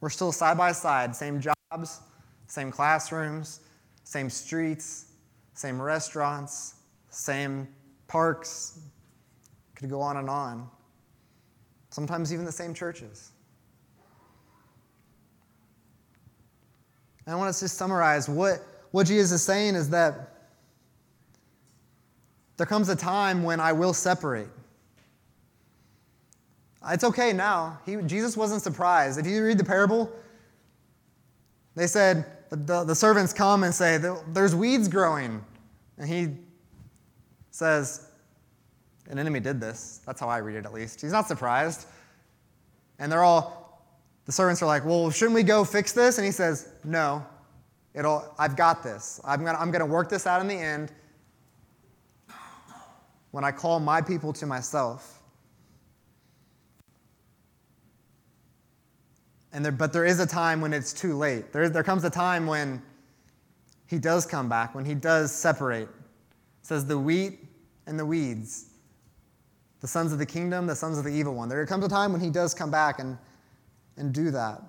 We're 0.00 0.10
still 0.10 0.30
side 0.30 0.56
by 0.56 0.72
side, 0.72 1.16
same 1.16 1.40
jobs, 1.40 2.00
same 2.46 2.70
classrooms, 2.70 3.60
same 4.04 4.30
streets, 4.30 5.06
same 5.54 5.80
restaurants, 5.80 6.74
same 7.10 7.66
parks. 8.06 8.78
Could 9.74 9.90
go 9.90 10.00
on 10.00 10.16
and 10.16 10.30
on. 10.30 10.68
Sometimes 11.90 12.32
even 12.32 12.44
the 12.44 12.52
same 12.52 12.74
churches. 12.74 13.32
And 17.26 17.34
I 17.34 17.38
want 17.38 17.48
us 17.48 17.60
to 17.60 17.68
summarize 17.68 18.28
what, 18.28 18.60
what 18.90 19.06
Jesus 19.06 19.32
is 19.32 19.42
saying 19.42 19.74
is 19.74 19.90
that 19.90 20.37
there 22.58 22.66
comes 22.66 22.88
a 22.88 22.96
time 22.96 23.44
when 23.44 23.60
I 23.60 23.72
will 23.72 23.94
separate. 23.94 24.48
It's 26.90 27.04
okay 27.04 27.32
now. 27.32 27.78
He, 27.86 27.96
Jesus 27.96 28.36
wasn't 28.36 28.62
surprised. 28.62 29.18
If 29.18 29.26
you 29.26 29.44
read 29.44 29.58
the 29.58 29.64
parable, 29.64 30.10
they 31.74 31.86
said, 31.86 32.26
the, 32.50 32.84
the 32.84 32.94
servants 32.94 33.32
come 33.32 33.62
and 33.62 33.74
say, 33.74 33.98
There's 34.32 34.54
weeds 34.54 34.88
growing. 34.88 35.44
And 35.98 36.08
he 36.08 36.28
says, 37.50 38.08
An 39.08 39.18
enemy 39.18 39.38
did 39.40 39.60
this. 39.60 40.00
That's 40.04 40.20
how 40.20 40.28
I 40.28 40.38
read 40.38 40.56
it, 40.56 40.64
at 40.64 40.72
least. 40.72 41.00
He's 41.00 41.12
not 41.12 41.28
surprised. 41.28 41.86
And 42.98 43.12
they're 43.12 43.22
all, 43.22 43.84
the 44.24 44.32
servants 44.32 44.62
are 44.62 44.66
like, 44.66 44.84
Well, 44.84 45.10
shouldn't 45.10 45.34
we 45.34 45.42
go 45.42 45.64
fix 45.64 45.92
this? 45.92 46.18
And 46.18 46.24
he 46.24 46.32
says, 46.32 46.70
No. 46.84 47.24
It'll, 47.94 48.34
I've 48.38 48.56
got 48.56 48.82
this. 48.82 49.20
I'm 49.24 49.42
going 49.42 49.54
to 49.54 49.60
I'm 49.60 49.70
going 49.70 49.80
to 49.80 49.86
work 49.86 50.08
this 50.08 50.26
out 50.26 50.40
in 50.40 50.48
the 50.48 50.54
end 50.54 50.92
when 53.30 53.44
I 53.44 53.52
call 53.52 53.80
my 53.80 54.00
people 54.00 54.32
to 54.34 54.46
myself. 54.46 55.22
And 59.52 59.64
there, 59.64 59.72
but 59.72 59.92
there 59.92 60.04
is 60.04 60.20
a 60.20 60.26
time 60.26 60.60
when 60.60 60.72
it's 60.72 60.92
too 60.92 61.16
late. 61.16 61.52
There, 61.52 61.68
there 61.68 61.82
comes 61.82 62.04
a 62.04 62.10
time 62.10 62.46
when 62.46 62.82
he 63.86 63.98
does 63.98 64.26
come 64.26 64.48
back, 64.48 64.74
when 64.74 64.84
he 64.84 64.94
does 64.94 65.32
separate. 65.32 65.88
It 65.88 66.66
says 66.66 66.86
the 66.86 66.98
wheat 66.98 67.40
and 67.86 67.98
the 67.98 68.04
weeds, 68.04 68.66
the 69.80 69.88
sons 69.88 70.12
of 70.12 70.18
the 70.18 70.26
kingdom, 70.26 70.66
the 70.66 70.76
sons 70.76 70.98
of 70.98 71.04
the 71.04 71.10
evil 71.10 71.34
one. 71.34 71.48
There 71.48 71.64
comes 71.66 71.84
a 71.84 71.88
time 71.88 72.12
when 72.12 72.20
he 72.20 72.30
does 72.30 72.52
come 72.52 72.70
back 72.70 72.98
and 72.98 73.16
and 73.98 74.12
do 74.12 74.30
that. 74.30 74.62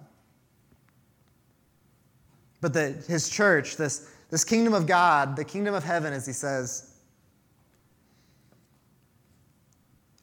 But 2.62 2.74
that 2.74 3.06
his 3.06 3.30
church, 3.30 3.78
this, 3.78 4.12
this 4.30 4.44
kingdom 4.44 4.74
of 4.74 4.86
God, 4.86 5.36
the 5.36 5.46
kingdom 5.46 5.74
of 5.74 5.84
heaven, 5.84 6.12
as 6.12 6.26
he 6.26 6.34
says, 6.34 6.89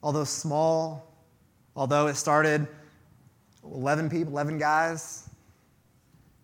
although 0.06 0.22
small, 0.22 1.12
although 1.74 2.06
it 2.06 2.14
started 2.14 2.68
11 3.64 4.08
people, 4.08 4.32
11 4.32 4.56
guys, 4.56 5.28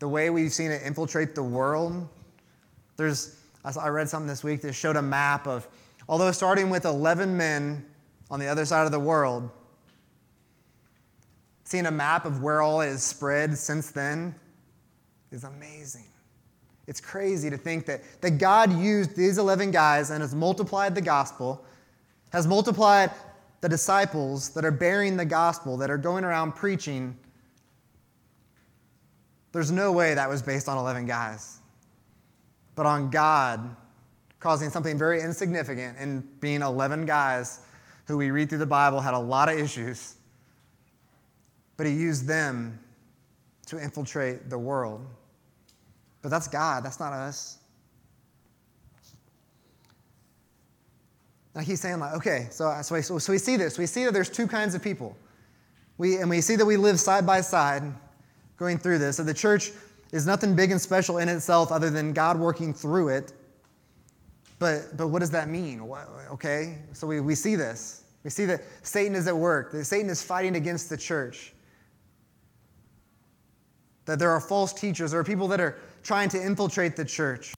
the 0.00 0.08
way 0.08 0.30
we've 0.30 0.52
seen 0.52 0.72
it 0.72 0.82
infiltrate 0.82 1.36
the 1.36 1.42
world, 1.44 2.08
there's, 2.96 3.36
I 3.64 3.86
read 3.86 4.08
something 4.08 4.26
this 4.26 4.42
week 4.42 4.62
that 4.62 4.72
showed 4.72 4.96
a 4.96 5.02
map 5.02 5.46
of, 5.46 5.68
although 6.08 6.32
starting 6.32 6.70
with 6.70 6.84
11 6.84 7.36
men 7.36 7.86
on 8.32 8.40
the 8.40 8.48
other 8.48 8.64
side 8.64 8.84
of 8.84 8.90
the 8.90 8.98
world, 8.98 9.48
Seeing 11.62 11.86
a 11.86 11.90
map 11.92 12.26
of 12.26 12.42
where 12.42 12.62
all 12.62 12.80
is 12.80 13.04
spread 13.04 13.56
since 13.56 13.92
then 13.92 14.34
is 15.30 15.44
amazing. 15.44 16.08
It's 16.88 17.00
crazy 17.00 17.48
to 17.48 17.56
think 17.56 17.86
that, 17.86 18.02
that 18.22 18.32
God 18.32 18.76
used 18.76 19.16
these 19.16 19.38
11 19.38 19.70
guys 19.70 20.10
and 20.10 20.20
has 20.20 20.34
multiplied 20.34 20.96
the 20.96 21.00
gospel, 21.00 21.64
has 22.32 22.46
multiplied 22.48 23.12
the 23.62 23.68
disciples 23.68 24.50
that 24.50 24.64
are 24.66 24.70
bearing 24.70 25.16
the 25.16 25.24
gospel, 25.24 25.78
that 25.78 25.90
are 25.90 25.96
going 25.96 26.24
around 26.24 26.52
preaching. 26.52 27.16
There's 29.52 29.70
no 29.70 29.92
way 29.92 30.12
that 30.14 30.28
was 30.28 30.42
based 30.42 30.68
on 30.68 30.76
11 30.76 31.06
guys, 31.06 31.58
but 32.74 32.84
on 32.84 33.08
God 33.08 33.74
causing 34.40 34.68
something 34.68 34.98
very 34.98 35.22
insignificant 35.22 35.96
and 35.98 36.38
being 36.40 36.60
11 36.60 37.06
guys 37.06 37.60
who 38.06 38.18
we 38.18 38.30
read 38.30 38.50
through 38.50 38.58
the 38.58 38.66
Bible 38.66 39.00
had 39.00 39.14
a 39.14 39.18
lot 39.18 39.48
of 39.48 39.58
issues 39.58 40.16
but 41.82 41.86
he 41.86 41.92
used 41.92 42.28
them 42.28 42.78
to 43.66 43.76
infiltrate 43.76 44.48
the 44.48 44.56
world. 44.56 45.04
But 46.20 46.30
that's 46.30 46.46
God, 46.46 46.84
that's 46.84 47.00
not 47.00 47.12
us. 47.12 47.58
Now 51.54 51.60
he's 51.60 51.80
saying, 51.80 52.00
like, 52.00 52.14
okay, 52.14 52.48
so, 52.50 52.80
so, 52.82 52.94
we, 52.94 53.02
so 53.02 53.32
we 53.32 53.38
see 53.38 53.56
this. 53.56 53.78
We 53.78 53.86
see 53.86 54.04
that 54.04 54.14
there's 54.14 54.30
two 54.30 54.46
kinds 54.46 54.74
of 54.74 54.82
people. 54.82 55.16
We, 55.98 56.16
and 56.16 56.30
we 56.30 56.40
see 56.40 56.56
that 56.56 56.64
we 56.64 56.76
live 56.76 56.98
side 56.98 57.26
by 57.26 57.42
side, 57.42 57.82
going 58.56 58.78
through 58.78 58.98
this 58.98 59.16
that 59.16 59.24
the 59.24 59.34
church 59.34 59.72
is 60.12 60.26
nothing 60.26 60.54
big 60.54 60.70
and 60.70 60.80
special 60.80 61.18
in 61.18 61.28
itself 61.28 61.72
other 61.72 61.90
than 61.90 62.12
God 62.12 62.38
working 62.38 62.72
through 62.72 63.08
it. 63.08 63.32
But, 64.58 64.96
but 64.96 65.08
what 65.08 65.18
does 65.18 65.30
that 65.32 65.48
mean? 65.48 65.80
Okay, 66.30 66.78
so 66.92 67.06
we, 67.06 67.20
we 67.20 67.34
see 67.34 67.56
this. 67.56 68.04
We 68.22 68.30
see 68.30 68.44
that 68.44 68.62
Satan 68.82 69.16
is 69.16 69.26
at 69.26 69.36
work, 69.36 69.72
that 69.72 69.84
Satan 69.84 70.08
is 70.08 70.22
fighting 70.22 70.54
against 70.54 70.88
the 70.88 70.96
church. 70.96 71.52
That 74.04 74.18
there 74.18 74.30
are 74.30 74.40
false 74.40 74.72
teachers, 74.72 75.10
there 75.10 75.20
are 75.20 75.24
people 75.24 75.48
that 75.48 75.60
are 75.60 75.78
trying 76.02 76.28
to 76.30 76.40
infiltrate 76.40 76.94
the 76.94 77.04
church. 77.04 77.54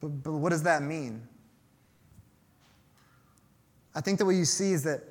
But, 0.00 0.22
but 0.22 0.32
what 0.32 0.50
does 0.50 0.62
that 0.62 0.82
mean? 0.82 1.28
I 3.94 4.00
think 4.00 4.18
that 4.18 4.24
what 4.24 4.34
you 4.34 4.44
see 4.44 4.72
is 4.72 4.82
that, 4.84 5.02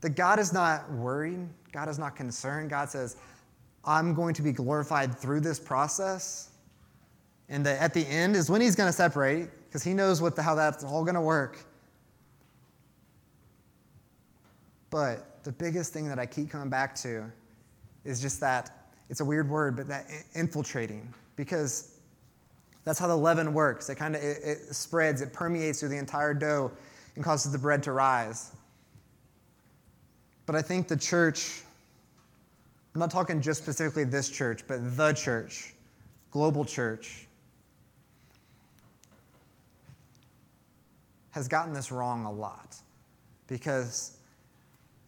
that 0.00 0.10
God 0.10 0.38
is 0.38 0.52
not 0.52 0.90
worried, 0.92 1.48
God 1.72 1.88
is 1.88 1.98
not 1.98 2.16
concerned. 2.16 2.70
God 2.70 2.88
says, 2.88 3.16
I'm 3.84 4.14
going 4.14 4.34
to 4.34 4.42
be 4.42 4.52
glorified 4.52 5.14
through 5.14 5.40
this 5.40 5.58
process. 5.58 6.50
And 7.48 7.64
that 7.64 7.80
at 7.80 7.94
the 7.94 8.06
end 8.06 8.36
is 8.36 8.50
when 8.50 8.60
he's 8.60 8.76
going 8.76 8.88
to 8.88 8.92
separate, 8.92 9.48
because 9.66 9.82
he 9.82 9.94
knows 9.94 10.20
what 10.20 10.36
the, 10.36 10.42
how 10.42 10.54
that's 10.54 10.84
all 10.84 11.02
going 11.02 11.14
to 11.14 11.20
work. 11.20 11.64
But 14.90 15.42
the 15.44 15.52
biggest 15.52 15.92
thing 15.92 16.08
that 16.08 16.18
I 16.18 16.26
keep 16.26 16.50
coming 16.50 16.68
back 16.68 16.94
to 16.96 17.24
is 18.04 18.20
just 18.20 18.40
that 18.40 18.90
it's 19.08 19.20
a 19.20 19.24
weird 19.24 19.48
word, 19.48 19.76
but 19.76 19.88
that 19.88 20.06
infiltrating, 20.34 21.12
because 21.36 21.94
that's 22.84 22.98
how 22.98 23.06
the 23.06 23.16
leaven 23.16 23.54
works. 23.54 23.88
It 23.88 23.96
kind 23.96 24.14
of 24.14 24.22
it, 24.22 24.38
it 24.42 24.74
spreads, 24.74 25.22
it 25.22 25.32
permeates 25.32 25.80
through 25.80 25.90
the 25.90 25.98
entire 25.98 26.34
dough 26.34 26.70
and 27.18 27.24
causes 27.24 27.50
the 27.50 27.58
bread 27.58 27.82
to 27.82 27.90
rise. 27.90 28.52
But 30.46 30.54
I 30.54 30.62
think 30.62 30.86
the 30.86 30.96
church, 30.96 31.62
I'm 32.94 33.00
not 33.00 33.10
talking 33.10 33.40
just 33.40 33.60
specifically 33.60 34.04
this 34.04 34.30
church, 34.30 34.62
but 34.68 34.96
the 34.96 35.12
church, 35.14 35.74
global 36.30 36.64
church, 36.64 37.26
has 41.32 41.48
gotten 41.48 41.72
this 41.72 41.90
wrong 41.90 42.24
a 42.24 42.30
lot. 42.30 42.76
Because 43.48 44.18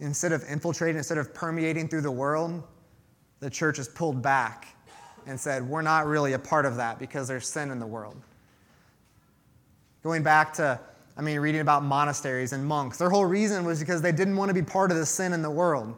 instead 0.01 0.33
of 0.33 0.43
infiltrating, 0.51 0.97
instead 0.97 1.17
of 1.17 1.33
permeating 1.33 1.87
through 1.87 2.03
the 2.03 2.11
world, 2.11 2.61
the 3.39 3.49
church 3.49 3.77
has 3.77 3.87
pulled 3.87 4.21
back 4.21 4.67
and 5.29 5.39
said, 5.39 5.63
We're 5.63 5.81
not 5.83 6.07
really 6.07 6.33
a 6.33 6.41
part 6.41 6.67
of 6.67 6.75
that 6.75 6.99
because 6.99 7.29
there's 7.29 7.49
sin 7.49 7.71
in 7.71 7.79
the 7.79 7.87
world. 7.87 8.21
Going 10.03 10.25
back 10.25 10.53
to 10.55 10.81
I 11.21 11.23
mean, 11.23 11.39
reading 11.39 11.61
about 11.61 11.83
monasteries 11.83 12.55
and 12.55 12.65
monks. 12.65 12.97
Their 12.97 13.11
whole 13.11 13.27
reason 13.27 13.67
was 13.67 13.79
because 13.79 14.01
they 14.01 14.11
didn't 14.11 14.37
want 14.37 14.49
to 14.49 14.55
be 14.55 14.63
part 14.63 14.91
of 14.91 14.97
the 14.97 15.05
sin 15.05 15.35
in 15.35 15.43
the 15.43 15.51
world. 15.51 15.95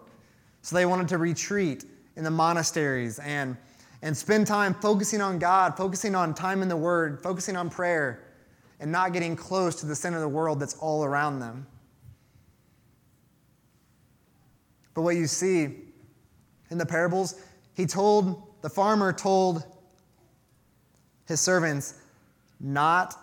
So 0.63 0.75
they 0.75 0.85
wanted 0.85 1.07
to 1.11 1.19
retreat 1.19 1.85
in 2.17 2.25
the 2.25 2.31
monasteries 2.33 3.21
and, 3.21 3.57
and 4.03 4.17
spend 4.17 4.49
time 4.49 4.75
focusing 4.75 5.21
on 5.21 5.39
God, 5.39 5.77
focusing 5.77 6.17
on 6.17 6.35
time 6.35 6.61
in 6.61 6.69
the 6.69 6.77
Word, 6.77 7.23
focusing 7.23 7.55
on 7.55 7.71
prayer, 7.71 8.25
and 8.81 8.91
not 8.91 9.13
getting 9.13 9.37
close 9.37 9.77
to 9.77 9.87
the 9.87 9.95
sin 9.95 10.13
of 10.13 10.23
the 10.23 10.29
world 10.29 10.59
that's 10.59 10.75
all 10.79 11.05
around 11.05 11.39
them. 11.39 11.69
But 14.93 15.03
what 15.03 15.15
you 15.15 15.29
see 15.29 15.69
in 16.71 16.79
the 16.79 16.87
parables, 16.87 17.41
he 17.75 17.87
told, 17.87 18.43
the 18.63 18.71
farmer 18.71 19.13
told 19.13 19.63
his 21.29 21.41
servants 21.41 22.01
not 22.59 23.15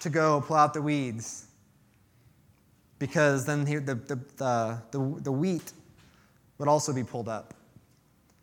to 0.00 0.08
go 0.08 0.40
pull 0.40 0.56
out 0.56 0.72
the 0.72 0.80
weeds 0.80 1.41
because 3.02 3.44
then 3.44 3.64
the, 3.64 3.80
the, 3.80 4.16
the, 4.36 5.20
the, 5.22 5.32
wheat 5.32 5.72
would 6.58 6.68
also 6.68 6.92
be 6.92 7.02
pulled 7.02 7.28
up. 7.28 7.52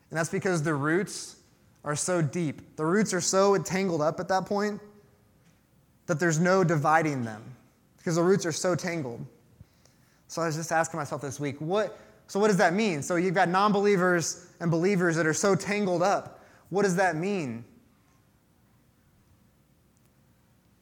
And 0.09 0.19
that's 0.19 0.27
because 0.27 0.61
the 0.61 0.73
roots 0.73 1.37
are 1.85 1.95
so 1.95 2.21
deep. 2.21 2.75
The 2.75 2.85
roots 2.85 3.13
are 3.13 3.21
so 3.21 3.57
tangled 3.57 4.01
up 4.01 4.19
at 4.19 4.27
that 4.27 4.45
point 4.45 4.81
that 6.07 6.19
there's 6.19 6.41
no 6.41 6.65
dividing 6.65 7.23
them 7.23 7.41
because 7.99 8.15
the 8.15 8.21
roots 8.21 8.45
are 8.45 8.51
so 8.51 8.75
tangled. 8.75 9.25
So 10.27 10.41
I 10.41 10.47
was 10.47 10.57
just 10.57 10.73
asking 10.73 10.97
myself 10.97 11.21
this 11.21 11.39
week, 11.39 11.55
what, 11.59 11.97
so 12.27 12.37
what 12.37 12.49
does 12.49 12.57
that 12.57 12.73
mean? 12.73 13.01
So 13.01 13.15
you've 13.15 13.35
got 13.35 13.47
non 13.47 13.71
believers 13.71 14.45
and 14.59 14.69
believers 14.69 15.15
that 15.15 15.25
are 15.25 15.33
so 15.33 15.55
tangled 15.55 16.03
up. 16.03 16.43
What 16.69 16.83
does 16.83 16.97
that 16.97 17.15
mean? 17.15 17.63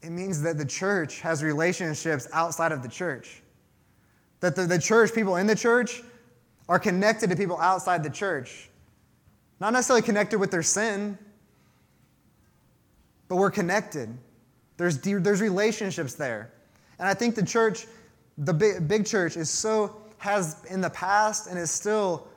It 0.01 0.09
means 0.09 0.41
that 0.41 0.57
the 0.57 0.65
church 0.65 1.21
has 1.21 1.43
relationships 1.43 2.27
outside 2.33 2.71
of 2.71 2.81
the 2.81 2.89
church. 2.89 3.43
That 4.39 4.55
the, 4.55 4.65
the 4.65 4.79
church, 4.79 5.13
people 5.13 5.37
in 5.37 5.47
the 5.47 5.55
church, 5.55 6.03
are 6.69 6.79
connected 6.79 7.29
to 7.29 7.35
people 7.35 7.59
outside 7.59 8.03
the 8.03 8.09
church. 8.09 8.69
Not 9.59 9.73
necessarily 9.73 10.01
connected 10.01 10.39
with 10.39 10.51
their 10.51 10.63
sin, 10.63 11.17
but 13.27 13.37
we're 13.37 13.51
connected. 13.51 14.15
There's, 14.77 14.99
there's 14.99 15.41
relationships 15.41 16.13
there. 16.13 16.51
And 16.99 17.07
I 17.07 17.13
think 17.13 17.35
the 17.35 17.45
church, 17.45 17.87
the 18.37 18.53
big, 18.53 18.87
big 18.87 19.05
church, 19.05 19.37
is 19.37 19.49
so, 19.49 19.95
has 20.19 20.63
in 20.69 20.81
the 20.81 20.89
past 20.89 21.47
and 21.47 21.57
is 21.57 21.71
still 21.71 22.27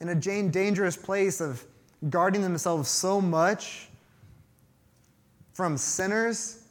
in 0.00 0.08
a 0.08 0.14
dangerous 0.14 0.96
place 0.96 1.40
of 1.40 1.64
guarding 2.10 2.42
themselves 2.42 2.88
so 2.88 3.20
much 3.20 3.88
from 5.52 5.76
sinners 5.76 6.64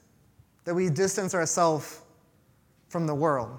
that 0.65 0.73
we 0.73 0.89
distance 0.89 1.33
ourselves 1.33 2.01
from 2.89 3.07
the 3.07 3.15
world. 3.15 3.57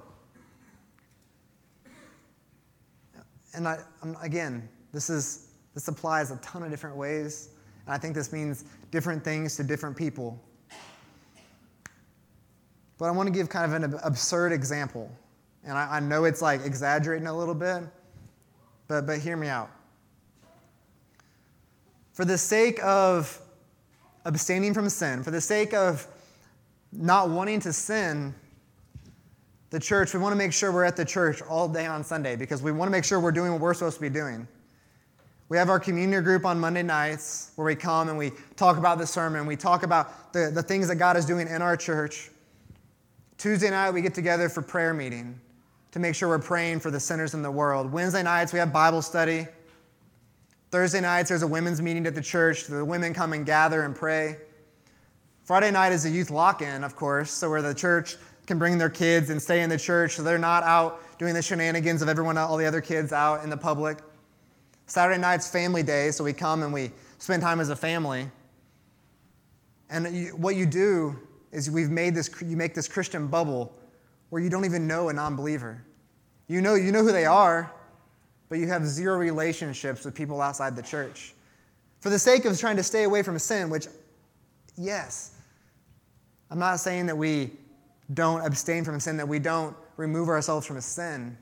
And 3.54 3.68
I, 3.68 3.78
again, 4.22 4.68
this, 4.92 5.10
is, 5.10 5.48
this 5.74 5.88
applies 5.88 6.30
a 6.30 6.36
ton 6.36 6.62
of 6.62 6.70
different 6.70 6.96
ways. 6.96 7.50
And 7.86 7.94
I 7.94 7.98
think 7.98 8.14
this 8.14 8.32
means 8.32 8.64
different 8.90 9.22
things 9.24 9.56
to 9.56 9.64
different 9.64 9.96
people. 9.96 10.40
But 12.98 13.06
I 13.06 13.10
want 13.10 13.26
to 13.26 13.32
give 13.32 13.48
kind 13.48 13.72
of 13.72 13.82
an 13.82 13.98
absurd 14.04 14.52
example. 14.52 15.10
And 15.64 15.76
I, 15.76 15.96
I 15.96 16.00
know 16.00 16.24
it's 16.24 16.42
like 16.42 16.60
exaggerating 16.64 17.26
a 17.26 17.36
little 17.36 17.54
bit, 17.54 17.82
but, 18.86 19.06
but 19.06 19.18
hear 19.18 19.36
me 19.36 19.48
out. 19.48 19.70
For 22.12 22.24
the 22.24 22.38
sake 22.38 22.82
of 22.84 23.40
abstaining 24.24 24.72
from 24.72 24.88
sin, 24.88 25.22
for 25.22 25.30
the 25.30 25.40
sake 25.40 25.74
of 25.74 26.06
not 26.92 27.28
wanting 27.28 27.60
to 27.60 27.72
sin, 27.72 28.34
the 29.74 29.80
church, 29.80 30.14
we 30.14 30.20
want 30.20 30.32
to 30.32 30.36
make 30.36 30.52
sure 30.52 30.70
we're 30.70 30.84
at 30.84 30.96
the 30.96 31.04
church 31.04 31.42
all 31.42 31.68
day 31.68 31.84
on 31.84 32.04
Sunday 32.04 32.36
because 32.36 32.62
we 32.62 32.70
want 32.70 32.86
to 32.86 32.92
make 32.92 33.04
sure 33.04 33.18
we're 33.18 33.32
doing 33.32 33.50
what 33.50 33.60
we're 33.60 33.74
supposed 33.74 33.96
to 33.96 34.00
be 34.00 34.08
doing. 34.08 34.46
We 35.48 35.56
have 35.56 35.68
our 35.68 35.80
communion 35.80 36.22
group 36.22 36.46
on 36.46 36.60
Monday 36.60 36.84
nights 36.84 37.50
where 37.56 37.66
we 37.66 37.74
come 37.74 38.08
and 38.08 38.16
we 38.16 38.30
talk 38.54 38.78
about 38.78 38.98
the 38.98 39.06
sermon. 39.06 39.46
We 39.46 39.56
talk 39.56 39.82
about 39.82 40.32
the, 40.32 40.52
the 40.54 40.62
things 40.62 40.86
that 40.86 40.94
God 40.94 41.16
is 41.16 41.26
doing 41.26 41.48
in 41.48 41.60
our 41.60 41.76
church. 41.76 42.30
Tuesday 43.36 43.68
night, 43.68 43.90
we 43.90 44.00
get 44.00 44.14
together 44.14 44.48
for 44.48 44.62
prayer 44.62 44.94
meeting 44.94 45.40
to 45.90 45.98
make 45.98 46.14
sure 46.14 46.28
we're 46.28 46.38
praying 46.38 46.78
for 46.78 46.92
the 46.92 47.00
sinners 47.00 47.34
in 47.34 47.42
the 47.42 47.50
world. 47.50 47.90
Wednesday 47.90 48.22
nights, 48.22 48.52
we 48.52 48.60
have 48.60 48.72
Bible 48.72 49.02
study. 49.02 49.44
Thursday 50.70 51.00
nights, 51.00 51.30
there's 51.30 51.42
a 51.42 51.48
women's 51.48 51.82
meeting 51.82 52.06
at 52.06 52.14
the 52.14 52.22
church. 52.22 52.68
The 52.68 52.84
women 52.84 53.12
come 53.12 53.32
and 53.32 53.44
gather 53.44 53.82
and 53.82 53.94
pray. 53.94 54.36
Friday 55.42 55.72
night 55.72 55.90
is 55.90 56.04
a 56.06 56.10
youth 56.10 56.30
lock 56.30 56.62
in, 56.62 56.84
of 56.84 56.94
course, 56.94 57.32
so 57.32 57.50
where 57.50 57.60
the 57.60 57.74
church 57.74 58.16
can 58.46 58.58
bring 58.58 58.78
their 58.78 58.90
kids 58.90 59.30
and 59.30 59.40
stay 59.40 59.62
in 59.62 59.70
the 59.70 59.78
church 59.78 60.16
so 60.16 60.22
they're 60.22 60.38
not 60.38 60.62
out 60.64 61.00
doing 61.18 61.34
the 61.34 61.42
shenanigans 61.42 62.02
of 62.02 62.08
everyone, 62.08 62.36
all 62.36 62.56
the 62.56 62.66
other 62.66 62.80
kids 62.80 63.12
out 63.12 63.42
in 63.42 63.50
the 63.50 63.56
public. 63.56 63.98
Saturday 64.86 65.18
night's 65.18 65.48
family 65.50 65.82
day, 65.82 66.10
so 66.10 66.24
we 66.24 66.32
come 66.32 66.62
and 66.62 66.72
we 66.72 66.90
spend 67.18 67.42
time 67.42 67.60
as 67.60 67.70
a 67.70 67.76
family. 67.76 68.30
And 69.88 70.14
you, 70.14 70.28
what 70.30 70.56
you 70.56 70.66
do 70.66 71.18
is 71.52 71.70
we've 71.70 71.90
made 71.90 72.14
this, 72.14 72.30
you 72.42 72.56
make 72.56 72.74
this 72.74 72.88
Christian 72.88 73.28
bubble 73.28 73.72
where 74.30 74.42
you 74.42 74.50
don't 74.50 74.64
even 74.64 74.86
know 74.86 75.08
a 75.08 75.12
non 75.12 75.36
believer. 75.36 75.82
You 76.48 76.60
know, 76.60 76.74
you 76.74 76.92
know 76.92 77.02
who 77.02 77.12
they 77.12 77.24
are, 77.24 77.72
but 78.48 78.58
you 78.58 78.66
have 78.66 78.84
zero 78.86 79.16
relationships 79.16 80.04
with 80.04 80.14
people 80.14 80.42
outside 80.42 80.76
the 80.76 80.82
church. 80.82 81.32
For 82.00 82.10
the 82.10 82.18
sake 82.18 82.44
of 82.44 82.58
trying 82.58 82.76
to 82.76 82.82
stay 82.82 83.04
away 83.04 83.22
from 83.22 83.38
sin, 83.38 83.70
which, 83.70 83.86
yes, 84.76 85.32
I'm 86.50 86.58
not 86.58 86.80
saying 86.80 87.06
that 87.06 87.16
we 87.16 87.52
don't 88.12 88.44
abstain 88.44 88.84
from 88.84 89.00
sin, 89.00 89.16
that 89.16 89.26
we 89.26 89.38
don't 89.38 89.74
remove 89.96 90.28
ourselves 90.28 90.66
from 90.66 90.80
sin. 90.80 91.36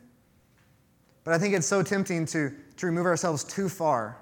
But 1.24 1.34
I 1.34 1.38
think 1.38 1.54
it's 1.54 1.66
so 1.66 1.82
tempting 1.82 2.26
to, 2.26 2.52
to 2.76 2.86
remove 2.86 3.06
ourselves 3.06 3.44
too 3.44 3.68
far. 3.68 4.18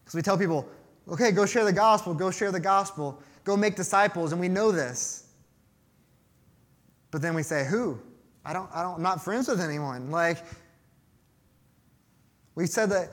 Because 0.00 0.14
we 0.14 0.22
tell 0.22 0.38
people, 0.38 0.68
okay, 1.08 1.30
go 1.30 1.46
share 1.46 1.64
the 1.64 1.72
gospel, 1.72 2.14
go 2.14 2.30
share 2.30 2.52
the 2.52 2.60
gospel, 2.60 3.20
go 3.44 3.56
make 3.56 3.76
disciples, 3.76 4.32
and 4.32 4.40
we 4.40 4.48
know 4.48 4.72
this. 4.72 5.24
But 7.10 7.22
then 7.22 7.34
we 7.34 7.42
say, 7.42 7.64
who? 7.64 7.98
I 8.44 8.52
don't, 8.52 8.68
I 8.72 8.82
don't, 8.82 8.96
I'm 8.96 9.02
not 9.02 9.22
friends 9.22 9.48
with 9.48 9.60
anyone. 9.60 10.10
Like, 10.10 10.38
we 12.54 12.66
said 12.66 12.90
that 12.90 13.10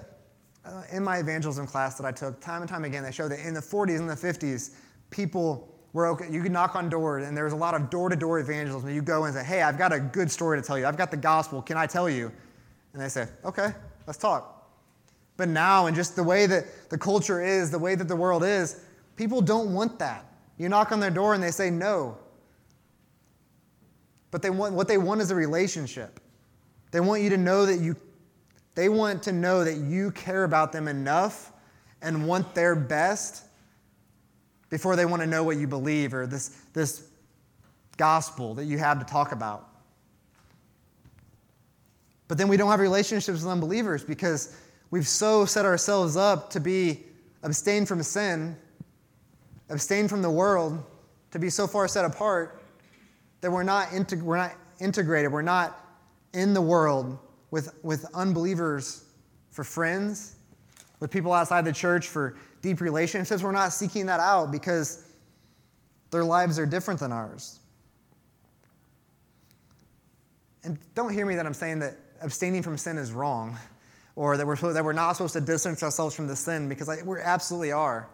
uh, 0.65 0.83
in 0.91 1.03
my 1.03 1.17
evangelism 1.17 1.67
class 1.67 1.95
that 1.97 2.05
I 2.05 2.11
took, 2.11 2.39
time 2.39 2.61
and 2.61 2.69
time 2.69 2.85
again, 2.85 3.03
they 3.03 3.11
showed 3.11 3.31
that 3.31 3.39
in 3.39 3.53
the 3.53 3.59
40s 3.59 3.99
and 3.99 4.09
the 4.09 4.15
50s, 4.15 4.75
people 5.09 5.72
were 5.93 6.07
okay. 6.07 6.27
You 6.29 6.41
can 6.41 6.51
knock 6.51 6.75
on 6.75 6.89
doors, 6.89 7.25
and 7.25 7.37
there's 7.37 7.53
a 7.53 7.55
lot 7.55 7.75
of 7.75 7.89
door 7.89 8.09
to 8.09 8.15
door 8.15 8.39
evangelism. 8.39 8.89
You 8.89 9.01
go 9.01 9.25
and 9.25 9.33
say, 9.33 9.43
Hey, 9.43 9.61
I've 9.61 9.77
got 9.77 9.93
a 9.93 9.99
good 9.99 10.29
story 10.29 10.59
to 10.59 10.65
tell 10.65 10.77
you. 10.77 10.85
I've 10.85 10.97
got 10.97 11.11
the 11.11 11.17
gospel. 11.17 11.61
Can 11.61 11.77
I 11.77 11.85
tell 11.85 12.09
you? 12.09 12.31
And 12.93 13.01
they 13.01 13.09
say, 13.09 13.27
Okay, 13.45 13.69
let's 14.05 14.17
talk. 14.17 14.49
But 15.37 15.49
now, 15.49 15.87
and 15.87 15.95
just 15.95 16.15
the 16.15 16.23
way 16.23 16.45
that 16.45 16.89
the 16.89 16.97
culture 16.97 17.43
is, 17.43 17.71
the 17.71 17.79
way 17.79 17.95
that 17.95 18.07
the 18.07 18.15
world 18.15 18.43
is, 18.43 18.81
people 19.15 19.41
don't 19.41 19.73
want 19.73 19.99
that. 19.99 20.25
You 20.57 20.69
knock 20.69 20.91
on 20.91 20.99
their 20.99 21.09
door 21.09 21.33
and 21.33 21.41
they 21.41 21.51
say 21.51 21.69
no. 21.69 22.17
But 24.29 24.41
they 24.41 24.49
want, 24.49 24.73
what 24.73 24.87
they 24.87 24.97
want 24.97 25.21
is 25.21 25.31
a 25.31 25.35
relationship. 25.35 26.19
They 26.91 26.99
want 26.99 27.23
you 27.23 27.29
to 27.31 27.37
know 27.37 27.65
that 27.65 27.79
you, 27.79 27.95
they 28.75 28.89
want 28.89 29.23
to 29.23 29.31
know 29.31 29.63
that 29.63 29.77
you 29.77 30.11
care 30.11 30.43
about 30.43 30.71
them 30.71 30.87
enough 30.87 31.51
and 32.01 32.27
want 32.27 32.53
their 32.53 32.75
best 32.75 33.45
before 34.73 34.95
they 34.95 35.05
want 35.05 35.21
to 35.21 35.27
know 35.27 35.43
what 35.43 35.57
you 35.57 35.67
believe 35.67 36.15
or 36.15 36.25
this, 36.25 36.49
this 36.73 37.07
gospel 37.95 38.55
that 38.55 38.65
you 38.65 38.79
have 38.79 38.97
to 38.97 39.05
talk 39.05 39.31
about. 39.31 39.69
But 42.27 42.39
then 42.39 42.47
we 42.47 42.57
don't 42.57 42.71
have 42.71 42.79
relationships 42.79 43.43
with 43.43 43.51
unbelievers 43.51 44.03
because 44.03 44.57
we've 44.89 45.07
so 45.07 45.45
set 45.45 45.63
ourselves 45.63 46.17
up 46.17 46.49
to 46.49 46.59
be 46.59 47.03
abstain 47.43 47.85
from 47.85 48.01
sin, 48.01 48.57
abstain 49.69 50.07
from 50.07 50.23
the 50.23 50.31
world, 50.31 50.83
to 51.29 51.37
be 51.37 51.51
so 51.51 51.67
far 51.67 51.87
set 51.87 52.03
apart 52.03 52.63
that 53.41 53.51
we're 53.51 53.61
not, 53.61 53.89
integ- 53.89 54.23
we're 54.23 54.37
not 54.37 54.53
integrated, 54.79 55.31
we're 55.31 55.43
not 55.43 55.85
in 56.33 56.51
the 56.55 56.61
world 56.61 57.19
with, 57.51 57.77
with 57.83 58.07
unbelievers 58.15 59.03
for 59.51 59.63
friends, 59.63 60.37
with 61.03 61.11
people 61.11 61.33
outside 61.33 61.65
the 61.65 61.73
church 61.73 62.07
for 62.07 62.37
deep 62.61 62.79
relationships. 62.79 63.43
We're 63.43 63.51
not 63.51 63.73
seeking 63.73 64.05
that 64.05 64.21
out 64.21 64.53
because 64.53 65.03
their 66.11 66.23
lives 66.23 66.57
are 66.57 66.65
different 66.65 67.01
than 67.01 67.11
ours. 67.11 67.59
And 70.63 70.79
don't 70.95 71.11
hear 71.11 71.25
me 71.25 71.35
that 71.35 71.45
I'm 71.45 71.53
saying 71.53 71.79
that 71.79 71.97
abstaining 72.21 72.63
from 72.63 72.77
sin 72.77 72.97
is 72.97 73.11
wrong 73.11 73.57
or 74.15 74.37
that 74.37 74.47
we're, 74.47 74.55
that 74.55 74.81
we're 74.81 74.93
not 74.93 75.11
supposed 75.11 75.33
to 75.33 75.41
distance 75.41 75.83
ourselves 75.83 76.15
from 76.15 76.25
the 76.25 76.37
sin 76.37 76.69
because 76.69 76.87
I, 76.87 77.01
we 77.03 77.19
absolutely 77.19 77.73
are. 77.73 78.07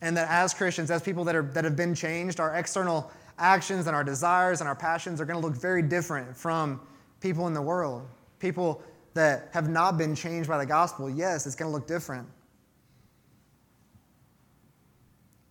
And 0.00 0.16
that 0.16 0.28
as 0.30 0.52
Christians, 0.52 0.90
as 0.90 1.00
people 1.00 1.22
that, 1.26 1.36
are, 1.36 1.44
that 1.44 1.62
have 1.62 1.76
been 1.76 1.94
changed, 1.94 2.40
our 2.40 2.56
external 2.56 3.08
actions 3.38 3.86
and 3.86 3.94
our 3.94 4.02
desires 4.02 4.60
and 4.60 4.66
our 4.66 4.74
passions 4.74 5.20
are 5.20 5.24
going 5.24 5.40
to 5.40 5.46
look 5.46 5.56
very 5.56 5.82
different 5.82 6.36
from 6.36 6.80
people 7.20 7.46
in 7.46 7.54
the 7.54 7.62
world. 7.62 8.04
People 8.40 8.82
that 9.14 9.48
have 9.52 9.68
not 9.68 9.98
been 9.98 10.14
changed 10.14 10.48
by 10.48 10.58
the 10.58 10.66
gospel, 10.66 11.10
yes, 11.10 11.46
it's 11.46 11.54
going 11.54 11.70
to 11.70 11.72
look 11.72 11.86
different. 11.86 12.26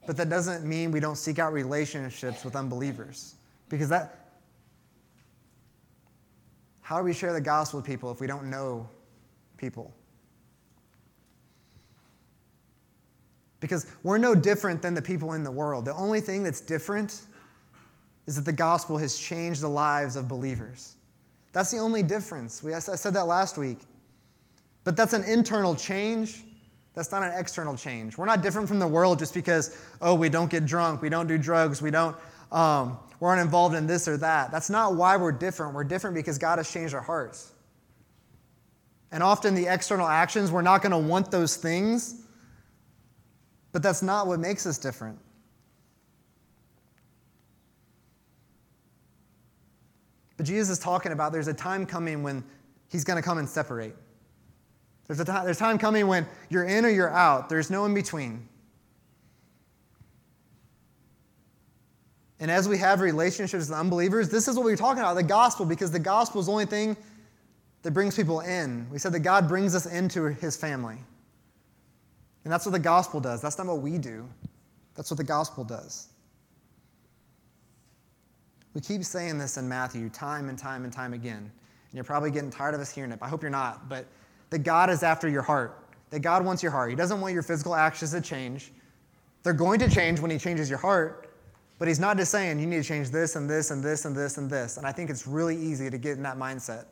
But 0.08 0.18
that 0.18 0.30
doesn't 0.30 0.66
mean 0.66 0.92
we 0.92 1.00
don't 1.00 1.18
seek 1.18 1.40
out 1.40 1.54
relationships 1.54 2.44
with 2.44 2.56
unbelievers. 2.56 3.36
Because 3.70 3.90
that, 3.90 4.28
how 6.82 6.98
do 6.98 7.04
we 7.04 7.14
share 7.14 7.34
the 7.34 7.42
gospel 7.42 7.80
with 7.80 7.86
people 7.86 8.12
if 8.12 8.20
we 8.20 8.28
don't 8.28 8.50
know 8.50 8.90
people? 9.58 9.94
Because 13.60 13.86
we're 14.02 14.18
no 14.18 14.34
different 14.34 14.82
than 14.82 14.96
the 14.96 15.02
people 15.02 15.34
in 15.34 15.44
the 15.44 15.52
world. 15.52 15.86
The 15.86 15.94
only 15.94 16.20
thing 16.20 16.42
that's 16.44 16.62
different 16.62 17.22
is 18.26 18.36
that 18.36 18.46
the 18.46 18.52
gospel 18.52 18.98
has 18.98 19.18
changed 19.18 19.62
the 19.62 19.70
lives 19.70 20.16
of 20.16 20.28
believers. 20.28 20.96
That's 21.54 21.72
the 21.72 21.78
only 21.78 22.04
difference. 22.04 22.64
We, 22.64 22.74
I 22.74 22.80
said 22.80 23.14
that 23.14 23.28
last 23.28 23.58
week. 23.58 23.80
But 24.84 24.96
that's 24.96 25.14
an 25.14 25.24
internal 25.26 25.76
change. 25.76 26.44
That's 26.94 27.12
not 27.12 27.24
an 27.24 27.38
external 27.38 27.76
change. 27.76 28.18
We're 28.18 28.26
not 28.26 28.42
different 28.42 28.68
from 28.68 28.80
the 28.80 28.88
world 28.88 29.20
just 29.20 29.34
because, 29.34 29.78
oh, 30.02 30.16
we 30.16 30.30
don't 30.30 30.50
get 30.50 30.66
drunk, 30.66 31.02
we 31.02 31.10
don't 31.10 31.28
do 31.28 31.38
drugs, 31.38 31.82
we 31.82 31.92
don't 31.92 32.16
um, 32.52 33.00
we're 33.20 33.36
not 33.36 33.42
involved 33.42 33.76
in 33.76 33.88
this 33.88 34.08
or 34.08 34.18
that. 34.18 34.52
That's 34.52 34.70
not 34.70 34.96
why 34.96 35.16
we're 35.16 35.32
different. 35.32 35.74
We're 35.74 35.84
different 35.84 36.16
because 36.16 36.38
God 36.38 36.58
has 36.58 36.72
changed 36.72 36.94
our 36.94 37.02
hearts. 37.02 37.52
And 39.12 39.22
often 39.22 39.56
the 39.56 39.68
external 39.68 40.08
actions, 40.08 40.52
we're 40.52 40.62
not 40.62 40.82
going 40.82 40.92
to 40.92 40.98
want 40.98 41.32
those 41.32 41.56
things, 41.56 42.24
but 43.72 43.84
that's 43.84 44.02
not 44.02 44.28
what 44.28 44.40
makes 44.40 44.66
us 44.66 44.78
different. 44.78 45.20
But 50.42 50.48
Jesus 50.48 50.72
is 50.72 50.80
talking 50.80 51.12
about 51.12 51.32
there's 51.32 51.48
a 51.48 51.54
time 51.54 51.86
coming 51.86 52.24
when 52.24 52.44
he's 52.90 53.04
going 53.04 53.16
to 53.16 53.22
come 53.22 53.38
and 53.38 53.48
separate. 53.48 53.96
There's 55.06 55.20
a 55.20 55.24
time, 55.24 55.46
there's 55.46 55.60
time 55.60 55.78
coming 55.78 56.08
when 56.08 56.26
you're 56.50 56.64
in 56.64 56.84
or 56.84 56.90
you're 56.90 57.14
out. 57.14 57.48
There's 57.48 57.70
no 57.70 57.86
in 57.86 57.94
between. 57.94 58.50
And 62.40 62.50
as 62.50 62.68
we 62.68 62.80
have 62.80 63.02
relationships 63.02 63.70
with 63.70 63.78
unbelievers, 63.78 64.30
this 64.30 64.48
is 64.48 64.56
what 64.56 64.66
we're 64.66 64.76
talking 64.76 65.04
about 65.04 65.14
the 65.14 65.22
gospel, 65.22 65.64
because 65.64 65.92
the 65.92 66.00
gospel 66.00 66.42
is 66.42 66.48
the 66.48 66.54
only 66.54 66.66
thing 66.66 66.98
that 67.84 67.92
brings 67.92 68.16
people 68.16 68.40
in. 68.40 68.90
We 68.90 68.98
said 68.98 69.12
that 69.12 69.20
God 69.20 69.48
brings 69.48 69.76
us 69.76 69.86
into 69.86 70.24
his 70.24 70.58
family. 70.58 70.98
And 72.46 72.52
that's 72.52 72.66
what 72.66 72.72
the 72.72 72.80
gospel 72.80 73.20
does. 73.20 73.44
That's 73.44 73.60
not 73.60 73.68
what 73.68 73.82
we 73.82 74.00
do, 74.00 74.28
that's 74.96 75.12
what 75.12 75.20
the 75.20 75.24
gospel 75.24 75.64
does. 75.64 76.08
We 78.74 78.82
keep 78.82 79.04
saying 79.04 79.38
this 79.38 79.58
in 79.58 79.68
Matthew 79.68 80.10
time 80.10 80.50
and 80.50 80.58
time 80.58 80.84
and 80.84 80.94
time 80.94 81.14
again. 81.14 81.38
And 81.38 81.94
you're 81.94 82.04
probably 82.04 82.32
getting 82.32 82.50
tired 82.50 82.74
of 82.74 82.82
us 82.82 82.94
hearing 82.94 83.12
it. 83.12 83.20
I 83.22 83.28
hope 83.28 83.42
you're 83.42 83.52
not. 83.52 83.90
But 83.90 84.06
that 84.50 84.60
God 84.60 84.90
is 84.90 85.04
after 85.04 85.28
your 85.28 85.42
heart. 85.42 85.78
That 86.10 86.20
God 86.22 86.46
wants 86.46 86.64
your 86.64 86.72
heart. 86.72 86.90
He 86.90 86.96
doesn't 86.96 87.20
want 87.20 87.34
your 87.34 87.44
physical 87.44 87.76
actions 87.76 88.12
to 88.12 88.22
change. 88.22 88.72
They're 89.44 89.54
going 89.54 89.80
to 89.80 89.90
change 89.90 90.20
when 90.20 90.32
He 90.32 90.38
changes 90.38 90.70
your 90.70 90.80
heart. 90.80 91.32
But 91.82 91.88
he's 91.88 92.00
not 92.00 92.16
just 92.16 92.30
saying 92.30 92.60
you 92.60 92.68
need 92.68 92.84
to 92.84 92.88
change 92.88 93.10
this 93.10 93.36
and 93.36 93.50
this 93.50 93.72
and 93.72 93.84
this 93.84 94.06
and 94.06 94.16
this 94.16 94.38
and 94.38 94.48
this. 94.48 94.78
And 94.78 94.86
I 94.86 94.92
think 94.92 95.10
it's 95.10 95.26
really 95.26 95.58
easy 95.58 95.90
to 95.90 95.98
get 95.98 96.16
in 96.16 96.22
that 96.22 96.38
mindset. 96.38 96.86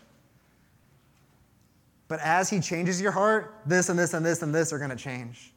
But 2.08 2.20
as 2.22 2.50
he 2.50 2.60
changes 2.60 3.00
your 3.00 3.12
heart, 3.12 3.54
this 3.68 3.89
and 3.89 4.00
this 4.00 4.15
and 4.15 4.26
this 4.26 4.42
and 4.42 4.54
this 4.54 4.74
are 4.74 4.80
going 4.80 4.89
to 4.89 4.96
change. 4.96 5.54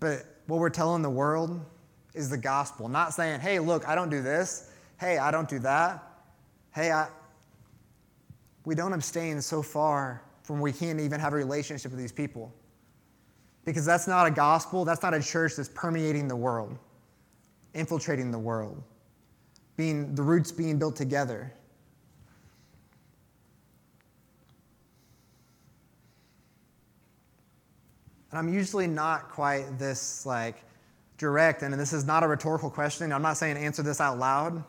But 0.00 0.26
what 0.48 0.58
we're 0.58 0.68
telling 0.68 1.00
the 1.00 1.08
world 1.08 1.64
is 2.16 2.30
the 2.30 2.38
gospel, 2.38 2.88
not 2.88 3.12
saying, 3.12 3.40
hey, 3.40 3.58
look, 3.58 3.86
I 3.86 3.94
don't 3.94 4.08
do 4.08 4.22
this. 4.22 4.70
Hey, 4.98 5.18
I 5.18 5.30
don't 5.30 5.48
do 5.48 5.58
that. 5.60 6.02
Hey, 6.74 6.90
I. 6.90 7.08
We 8.64 8.74
don't 8.74 8.92
abstain 8.92 9.40
so 9.40 9.62
far 9.62 10.22
from 10.42 10.60
we 10.60 10.72
can't 10.72 10.98
even 10.98 11.20
have 11.20 11.34
a 11.34 11.36
relationship 11.36 11.92
with 11.92 12.00
these 12.00 12.12
people. 12.12 12.52
Because 13.64 13.84
that's 13.84 14.08
not 14.08 14.26
a 14.26 14.30
gospel, 14.30 14.84
that's 14.84 15.02
not 15.02 15.12
a 15.12 15.20
church 15.20 15.56
that's 15.56 15.68
permeating 15.68 16.26
the 16.26 16.36
world, 16.36 16.78
infiltrating 17.74 18.30
the 18.30 18.38
world, 18.38 18.82
being 19.76 20.14
the 20.14 20.22
roots 20.22 20.50
being 20.50 20.78
built 20.78 20.96
together. 20.96 21.52
And 28.30 28.38
I'm 28.38 28.52
usually 28.52 28.86
not 28.86 29.30
quite 29.30 29.78
this 29.78 30.26
like 30.26 30.65
direct, 31.18 31.62
and 31.62 31.72
this 31.74 31.92
is 31.92 32.04
not 32.04 32.22
a 32.22 32.28
rhetorical 32.28 32.70
question. 32.70 33.12
I'm 33.12 33.22
not 33.22 33.36
saying 33.36 33.56
answer 33.56 33.82
this 33.82 34.00
out 34.00 34.18
loud, 34.18 34.62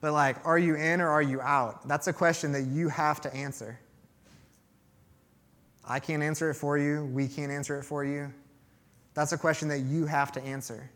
but 0.00 0.12
like, 0.12 0.44
are 0.46 0.58
you 0.58 0.76
in 0.76 1.00
or 1.00 1.08
are 1.08 1.22
you 1.22 1.40
out? 1.40 1.86
That's 1.86 2.06
a 2.06 2.12
question 2.12 2.52
that 2.52 2.62
you 2.62 2.88
have 2.88 3.20
to 3.22 3.34
answer. 3.34 3.78
I 5.86 6.00
can't 6.00 6.22
answer 6.22 6.50
it 6.50 6.54
for 6.54 6.76
you. 6.76 7.04
We 7.06 7.28
can't 7.28 7.50
answer 7.50 7.78
it 7.78 7.84
for 7.84 8.04
you. 8.04 8.32
That's 9.14 9.32
a 9.32 9.38
question 9.38 9.68
that 9.68 9.80
you 9.80 10.06
have 10.06 10.32
to 10.32 10.42
answer. 10.42 10.90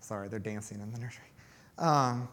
Sorry, 0.00 0.28
they're 0.28 0.38
dancing 0.38 0.80
in 0.80 0.92
the 0.92 0.98
nursery. 0.98 1.24
Um, 1.78 2.28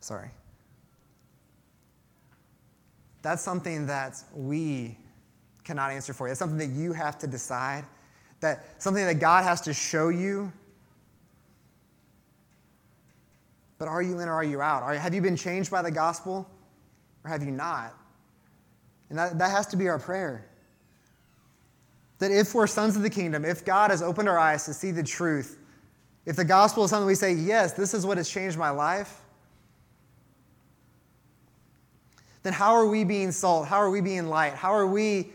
sorry. 0.00 0.30
That's 3.22 3.42
something 3.42 3.86
that 3.88 4.22
we 4.32 4.96
cannot 5.66 5.90
answer 5.90 6.12
for 6.12 6.26
you. 6.26 6.30
It's 6.30 6.38
something 6.38 6.58
that 6.58 6.78
you 6.78 6.92
have 6.92 7.18
to 7.18 7.26
decide. 7.26 7.84
That 8.40 8.64
something 8.82 9.04
that 9.04 9.18
God 9.20 9.44
has 9.44 9.60
to 9.62 9.74
show 9.74 10.08
you. 10.08 10.52
But 13.78 13.88
are 13.88 14.00
you 14.00 14.20
in 14.20 14.28
or 14.28 14.32
are 14.32 14.44
you 14.44 14.62
out? 14.62 14.82
Are, 14.82 14.94
have 14.94 15.12
you 15.12 15.20
been 15.20 15.36
changed 15.36 15.70
by 15.70 15.82
the 15.82 15.90
gospel? 15.90 16.48
or 17.26 17.28
have 17.28 17.42
you 17.42 17.50
not? 17.50 17.92
And 19.10 19.18
that, 19.18 19.38
that 19.38 19.50
has 19.50 19.66
to 19.68 19.76
be 19.76 19.88
our 19.88 19.98
prayer. 19.98 20.46
That 22.18 22.30
if 22.30 22.54
we're 22.54 22.68
sons 22.68 22.96
of 22.96 23.02
the 23.02 23.10
kingdom, 23.10 23.44
if 23.44 23.64
God 23.64 23.90
has 23.90 24.00
opened 24.00 24.28
our 24.28 24.38
eyes 24.38 24.64
to 24.66 24.74
see 24.74 24.92
the 24.92 25.02
truth, 25.02 25.58
if 26.24 26.36
the 26.36 26.44
gospel 26.44 26.84
is 26.84 26.90
something 26.90 27.06
we 27.06 27.14
say, 27.14 27.32
yes, 27.32 27.72
this 27.72 27.94
is 27.94 28.06
what 28.06 28.16
has 28.16 28.28
changed 28.28 28.56
my 28.56 28.70
life, 28.70 29.22
then 32.42 32.52
how 32.52 32.72
are 32.74 32.86
we 32.86 33.02
being 33.02 33.32
salt? 33.32 33.66
How 33.66 33.78
are 33.78 33.90
we 33.90 34.00
being 34.00 34.28
light? 34.28 34.54
How 34.54 34.72
are 34.72 34.86
we 34.86 35.32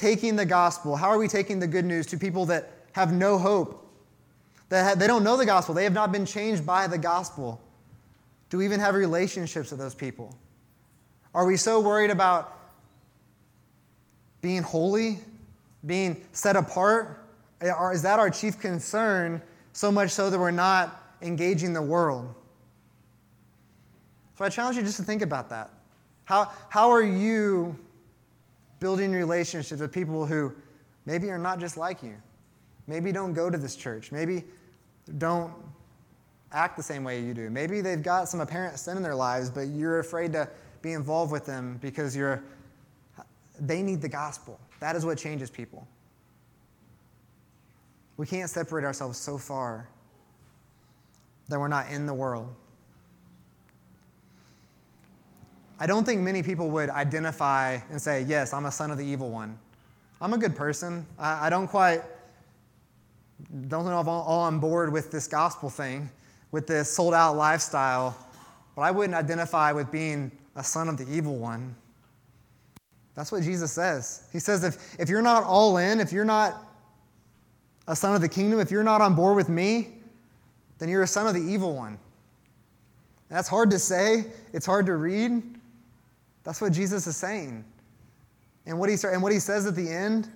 taking 0.00 0.34
the 0.34 0.46
gospel? 0.46 0.96
How 0.96 1.08
are 1.08 1.18
we 1.18 1.28
taking 1.28 1.58
the 1.60 1.66
good 1.66 1.84
news 1.84 2.06
to 2.06 2.16
people 2.16 2.46
that 2.46 2.72
have 2.92 3.12
no 3.12 3.36
hope? 3.36 3.86
That 4.70 4.98
they 4.98 5.06
don't 5.06 5.22
know 5.22 5.36
the 5.36 5.44
gospel. 5.44 5.74
They 5.74 5.84
have 5.84 5.92
not 5.92 6.10
been 6.10 6.24
changed 6.24 6.64
by 6.64 6.86
the 6.86 6.96
gospel. 6.96 7.60
Do 8.48 8.58
we 8.58 8.64
even 8.64 8.80
have 8.80 8.94
relationships 8.94 9.70
with 9.70 9.78
those 9.78 9.94
people? 9.94 10.34
Are 11.34 11.44
we 11.44 11.58
so 11.58 11.80
worried 11.80 12.10
about 12.10 12.56
being 14.40 14.62
holy, 14.62 15.18
being 15.84 16.24
set 16.32 16.56
apart? 16.56 17.26
Eh, 17.60 17.90
is 17.92 18.00
that 18.02 18.18
our 18.18 18.30
chief 18.30 18.58
concern, 18.58 19.42
so 19.74 19.92
much 19.92 20.10
so 20.10 20.30
that 20.30 20.38
we're 20.38 20.50
not 20.50 21.14
engaging 21.20 21.74
the 21.74 21.82
world? 21.82 22.34
So 24.38 24.46
I 24.46 24.48
challenge 24.48 24.78
you 24.78 24.82
just 24.82 24.96
to 24.96 25.02
think 25.02 25.20
about 25.20 25.50
that. 25.50 25.68
How, 26.24 26.50
how 26.70 26.90
are 26.90 27.02
you 27.02 27.76
building 28.80 29.12
relationships 29.12 29.80
with 29.80 29.92
people 29.92 30.26
who 30.26 30.52
maybe 31.06 31.30
are 31.30 31.38
not 31.38 31.60
just 31.60 31.76
like 31.76 32.02
you? 32.02 32.16
Maybe 32.86 33.12
don't 33.12 33.32
go 33.32 33.48
to 33.48 33.56
this 33.56 33.76
church. 33.76 34.10
Maybe 34.10 34.44
don't 35.18 35.52
act 36.52 36.76
the 36.76 36.82
same 36.82 37.04
way 37.04 37.20
you 37.20 37.34
do. 37.34 37.50
Maybe 37.50 37.80
they've 37.80 38.02
got 38.02 38.28
some 38.28 38.40
apparent 38.40 38.78
sin 38.78 38.96
in 38.96 39.02
their 39.02 39.14
lives, 39.14 39.50
but 39.50 39.68
you're 39.68 40.00
afraid 40.00 40.32
to 40.32 40.48
be 40.82 40.92
involved 40.92 41.30
with 41.30 41.46
them 41.46 41.78
because 41.80 42.16
you're 42.16 42.42
they 43.60 43.82
need 43.82 44.00
the 44.00 44.08
gospel. 44.08 44.58
That 44.80 44.96
is 44.96 45.04
what 45.04 45.18
changes 45.18 45.50
people. 45.50 45.86
We 48.16 48.26
can't 48.26 48.48
separate 48.48 48.84
ourselves 48.84 49.18
so 49.18 49.38
far 49.38 49.88
that 51.48 51.58
we're 51.58 51.68
not 51.68 51.90
in 51.90 52.06
the 52.06 52.14
world. 52.14 52.54
I 55.82 55.86
don't 55.86 56.04
think 56.04 56.20
many 56.20 56.42
people 56.42 56.68
would 56.70 56.90
identify 56.90 57.78
and 57.90 58.00
say, 58.00 58.22
Yes, 58.28 58.52
I'm 58.52 58.66
a 58.66 58.70
son 58.70 58.90
of 58.90 58.98
the 58.98 59.04
evil 59.04 59.30
one. 59.30 59.58
I'm 60.20 60.34
a 60.34 60.38
good 60.38 60.54
person. 60.54 61.06
I, 61.18 61.46
I 61.46 61.50
don't 61.50 61.66
quite, 61.66 62.02
don't 63.68 63.86
know 63.86 63.98
if 63.98 64.06
I'm 64.06 64.08
all 64.08 64.40
on 64.40 64.60
board 64.60 64.92
with 64.92 65.10
this 65.10 65.26
gospel 65.26 65.70
thing, 65.70 66.10
with 66.52 66.66
this 66.66 66.94
sold 66.94 67.14
out 67.14 67.34
lifestyle, 67.34 68.14
but 68.76 68.82
I 68.82 68.90
wouldn't 68.90 69.14
identify 69.14 69.72
with 69.72 69.90
being 69.90 70.30
a 70.54 70.62
son 70.62 70.90
of 70.90 70.98
the 70.98 71.10
evil 71.10 71.36
one. 71.36 71.74
That's 73.14 73.32
what 73.32 73.42
Jesus 73.42 73.72
says. 73.72 74.24
He 74.32 74.38
says, 74.38 74.62
if, 74.62 75.00
if 75.00 75.08
you're 75.08 75.22
not 75.22 75.44
all 75.44 75.78
in, 75.78 75.98
if 75.98 76.12
you're 76.12 76.24
not 76.26 76.62
a 77.88 77.96
son 77.96 78.14
of 78.14 78.20
the 78.20 78.28
kingdom, 78.28 78.60
if 78.60 78.70
you're 78.70 78.84
not 78.84 79.00
on 79.00 79.14
board 79.14 79.34
with 79.34 79.48
me, 79.48 79.88
then 80.78 80.90
you're 80.90 81.02
a 81.02 81.06
son 81.06 81.26
of 81.26 81.34
the 81.34 81.40
evil 81.40 81.74
one. 81.74 81.98
That's 83.30 83.48
hard 83.48 83.70
to 83.70 83.78
say, 83.78 84.26
it's 84.52 84.66
hard 84.66 84.86
to 84.86 84.96
read. 84.96 85.42
That's 86.50 86.60
what 86.60 86.72
Jesus 86.72 87.06
is 87.06 87.16
saying. 87.16 87.64
And 88.66 88.76
what 88.76 88.90
he, 88.90 88.96
and 89.06 89.22
what 89.22 89.30
he 89.30 89.38
says 89.38 89.66
at 89.66 89.76
the 89.76 89.88
end, 89.88 90.28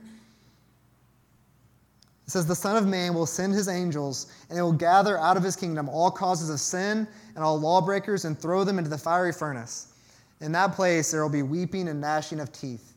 it 2.25 2.31
says, 2.31 2.47
The 2.47 2.55
Son 2.55 2.77
of 2.77 2.87
Man 2.87 3.15
will 3.15 3.27
send 3.27 3.53
his 3.53 3.67
angels, 3.67 4.31
and 4.49 4.57
they 4.57 4.63
will 4.63 4.71
gather 4.71 5.19
out 5.19 5.37
of 5.37 5.43
his 5.43 5.57
kingdom 5.57 5.89
all 5.89 6.13
causes 6.13 6.51
of 6.51 6.61
sin 6.61 7.09
and 7.35 7.43
all 7.43 7.59
lawbreakers 7.59 8.27
and 8.27 8.39
throw 8.39 8.63
them 8.63 8.79
into 8.79 8.89
the 8.89 8.97
fiery 8.97 9.33
furnace. 9.33 9.93
In 10.41 10.53
that 10.53 10.75
place, 10.77 11.11
there 11.11 11.21
will 11.21 11.31
be 11.31 11.43
weeping 11.43 11.89
and 11.89 12.01
gnashing 12.01 12.39
of 12.39 12.53
teeth. 12.53 12.95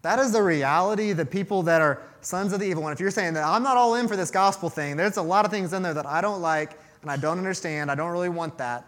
That 0.00 0.18
is 0.20 0.32
the 0.32 0.42
reality 0.42 1.12
the 1.12 1.26
people 1.26 1.62
that 1.64 1.82
are 1.82 2.00
sons 2.22 2.54
of 2.54 2.60
the 2.60 2.66
evil 2.66 2.82
one. 2.82 2.94
If 2.94 3.00
you're 3.00 3.10
saying 3.10 3.34
that 3.34 3.44
I'm 3.44 3.62
not 3.62 3.76
all 3.76 3.96
in 3.96 4.08
for 4.08 4.16
this 4.16 4.30
gospel 4.30 4.70
thing, 4.70 4.96
there's 4.96 5.18
a 5.18 5.22
lot 5.22 5.44
of 5.44 5.50
things 5.50 5.74
in 5.74 5.82
there 5.82 5.92
that 5.92 6.06
I 6.06 6.22
don't 6.22 6.40
like 6.40 6.78
and 7.02 7.10
I 7.10 7.18
don't 7.18 7.36
understand, 7.36 7.90
I 7.90 7.94
don't 7.94 8.10
really 8.10 8.30
want 8.30 8.56
that. 8.56 8.86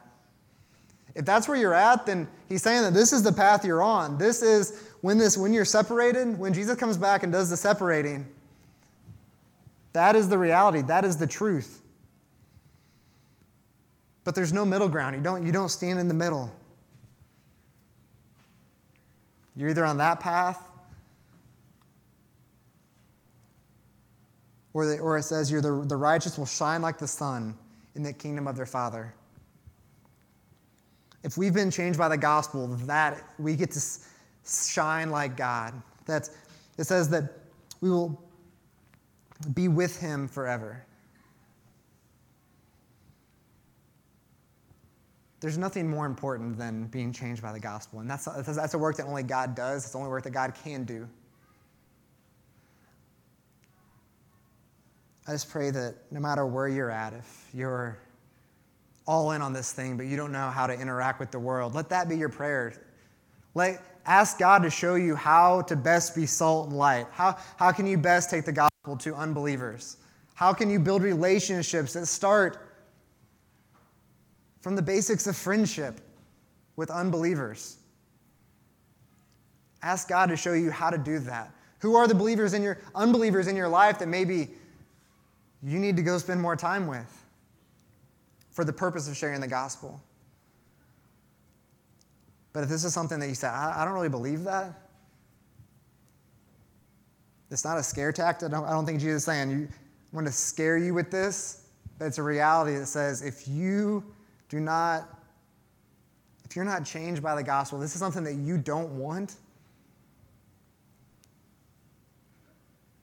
If 1.15 1.25
that's 1.25 1.47
where 1.47 1.57
you're 1.57 1.75
at, 1.75 2.07
then 2.07 2.27
he's 2.49 2.63
saying 2.63 2.83
that 2.83 2.95
this 2.95 3.13
is 3.13 3.23
the 3.23 3.33
path 3.33 3.65
you're 3.65 3.83
on. 3.83 4.17
This 4.17 4.43
is 4.43 4.89
when 5.03 5.19
this 5.19 5.37
when 5.37 5.53
you're 5.53 5.65
separated, 5.65 6.39
when 6.39 6.55
Jesus 6.55 6.77
comes 6.77 6.97
back 6.97 7.23
and 7.23 7.33
does 7.33 7.51
the 7.51 7.57
separating. 7.57 8.27
That 9.93 10.17
is 10.17 10.29
the 10.29 10.39
reality. 10.39 10.81
That 10.83 11.05
is 11.05 11.17
the 11.19 11.27
truth. 11.27 11.83
But 14.25 14.35
there's 14.35 14.53
no 14.53 14.65
middle 14.65 14.89
ground. 14.89 15.17
You 15.17 15.23
don't, 15.23 15.45
you 15.45 15.53
don't 15.53 15.69
stand 15.69 15.99
in 15.99 16.09
the 16.09 16.15
middle. 16.15 16.51
You're 19.55 19.69
either 19.69 19.85
on 19.85 19.99
that 19.99 20.21
path, 20.21 20.67
or, 24.73 24.87
the, 24.87 24.99
or 24.99 25.19
it 25.19 25.25
says 25.25 25.51
you're 25.51 25.61
the, 25.61 25.85
the 25.87 25.97
righteous 25.97 26.39
will 26.39 26.47
shine 26.47 26.81
like 26.81 26.97
the 26.97 27.07
sun 27.07 27.55
in 27.95 28.03
the 28.03 28.15
kingdom 28.15 28.49
of 28.49 28.57
their 28.57 28.65
Father. 28.65 29.13
If 31.25 31.37
we've 31.37 31.55
been 31.55 31.71
changed 31.71 31.99
by 31.99 32.09
the 32.09 32.17
gospel, 32.17 32.67
that 32.69 33.23
we 33.39 33.55
get 33.55 33.71
to 33.73 33.81
shine 34.45 35.11
like 35.11 35.37
God. 35.37 35.73
That's, 36.05 36.31
it 36.79 36.85
says 36.85 37.09
that 37.11 37.33
we 37.81 37.91
will 37.91 38.21
be 39.55 39.69
with 39.69 40.01
him 40.01 40.27
forever. 40.29 40.85
There's 45.41 45.59
nothing 45.59 45.89
more 45.89 46.07
important 46.07 46.57
than 46.57 46.87
being 46.87 47.13
changed 47.13 47.43
by 47.43 47.53
the 47.53 47.59
gospel. 47.59 47.99
And 47.99 48.09
that's, 48.09 48.27
that's 48.27 48.75
a 48.75 48.79
work 48.79 48.97
that 48.97 49.07
only 49.07 49.25
God 49.25 49.57
does, 49.57 49.83
it's 49.85 49.93
the 49.93 49.99
only 49.99 50.11
work 50.11 50.23
that 50.25 50.31
God 50.31 50.55
can 50.63 50.85
do. 50.85 51.09
I 55.27 55.33
just 55.33 55.51
pray 55.51 55.71
that 55.71 55.95
no 56.11 56.19
matter 56.21 56.47
where 56.47 56.69
you're 56.69 56.91
at, 56.91 57.13
if 57.13 57.49
you're 57.55 57.99
all 59.07 59.33
in 59.33 59.43
on 59.43 59.53
this 59.53 59.73
thing, 59.73 59.97
but 59.97 60.07
you 60.07 60.17
don't 60.17 60.33
know 60.33 60.51
how 60.51 60.67
to 60.67 60.73
interact 60.73 61.21
with 61.21 61.31
the 61.31 61.39
world, 61.39 61.75
let 61.75 61.89
that 61.89 62.09
be 62.09 62.17
your 62.17 62.29
prayer. 62.29 62.73
Let, 63.55 63.83
ask 64.07 64.39
God 64.39 64.63
to 64.63 64.71
show 64.71 64.95
you 64.95 65.15
how 65.15 65.63
to 65.63 65.77
best 65.77 66.15
be 66.15 66.27
salt 66.27 66.69
and 66.69 66.77
light. 66.77 67.07
How, 67.11 67.37
how 67.57 67.73
can 67.73 67.87
you 67.87 67.99
best 67.99 68.31
take 68.31 68.45
the 68.45 68.53
gospel 68.53 68.97
to 68.99 69.15
unbelievers? 69.15 69.99
How 70.35 70.53
can 70.53 70.71
you 70.71 70.79
build 70.79 71.03
relationships 71.03 71.93
that 71.93 72.07
start 72.07 72.69
from 74.61 74.77
the 74.77 74.83
basics 74.83 75.27
of 75.27 75.37
friendship 75.37 76.01
with 76.77 76.91
unbelievers? 76.91 77.77
Ask 79.83 80.09
God 80.09 80.29
to 80.31 80.37
show 80.37 80.53
you 80.53 80.71
how 80.71 80.91
to 80.91 80.99
do 80.99 81.19
that. 81.21 81.53
Who 81.81 81.97
are 81.97 82.07
the 82.07 82.15
believers 82.15 82.55
in 82.55 82.63
your 82.63 82.79
unbelievers 82.95 83.49
in 83.49 83.57
your 83.57 83.69
life 83.69 83.99
that 83.99 84.09
maybe 84.09 84.51
you 85.63 85.79
need 85.79 85.97
to 85.97 86.03
go 86.03 86.17
spend 86.19 86.41
more 86.41 86.57
time 86.57 86.87
with? 86.87 87.22
For 88.53 88.65
the 88.65 88.73
purpose 88.73 89.09
of 89.09 89.17
sharing 89.17 89.41
the 89.41 89.49
gospel. 89.49 90.01
But 92.53 92.63
if 92.63 92.69
this 92.69 92.85
is 92.85 92.93
something 92.93 93.19
that 93.19 93.29
you 93.29 93.35
say, 93.35 93.49
I, 93.49 93.83
I 93.83 93.85
don't 93.85 93.95
really 93.95 94.09
believe 94.09 94.45
that, 94.45 94.73
it's 97.51 97.65
not 97.65 97.77
a 97.77 97.83
scare 97.83 98.13
tactic. 98.13 98.49
I 98.49 98.51
don't, 98.51 98.65
I 98.65 98.71
don't 98.71 98.87
think 98.87 99.01
Jesus 99.01 99.23
is 99.23 99.25
saying, 99.25 99.51
you 99.51 99.69
want 100.13 100.27
to 100.27 100.33
scare 100.33 100.79
you 100.79 100.95
with 100.95 101.11
this, 101.11 101.67
but 101.99 102.07
it's 102.07 102.19
a 102.19 102.23
reality 102.23 102.77
that 102.79 102.87
says 102.87 103.23
if 103.23 103.47
you 103.47 104.05
do 104.49 104.59
not, 104.59 105.09
if 106.45 106.57
you're 106.57 106.65
not 106.65 106.85
changed 106.85 107.23
by 107.23 107.35
the 107.35 107.43
gospel, 107.43 107.79
this 107.79 107.95
is 107.95 107.99
something 107.99 108.25
that 108.25 108.35
you 108.35 108.57
don't 108.57 108.91
want, 108.99 109.37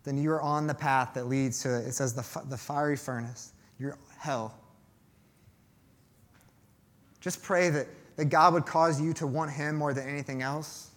then 0.03 0.17
you're 0.17 0.41
on 0.41 0.65
the 0.65 0.73
path 0.73 1.13
that 1.13 1.27
leads 1.27 1.61
to, 1.61 1.75
it 1.75 1.91
says, 1.91 2.13
the, 2.13 2.41
the 2.49 2.57
fiery 2.57 2.97
furnace, 2.97 3.53
your 3.79 3.97
hell. 4.17 4.55
Just 7.21 7.43
pray 7.43 7.69
that, 7.69 7.87
that 8.15 8.25
God 8.25 8.53
would 8.53 8.65
cause 8.65 9.01
you 9.01 9.13
to 9.13 9.27
want 9.27 9.51
Him 9.51 9.75
more 9.75 9.93
than 9.93 10.07
anything 10.07 10.41
else. 10.41 10.91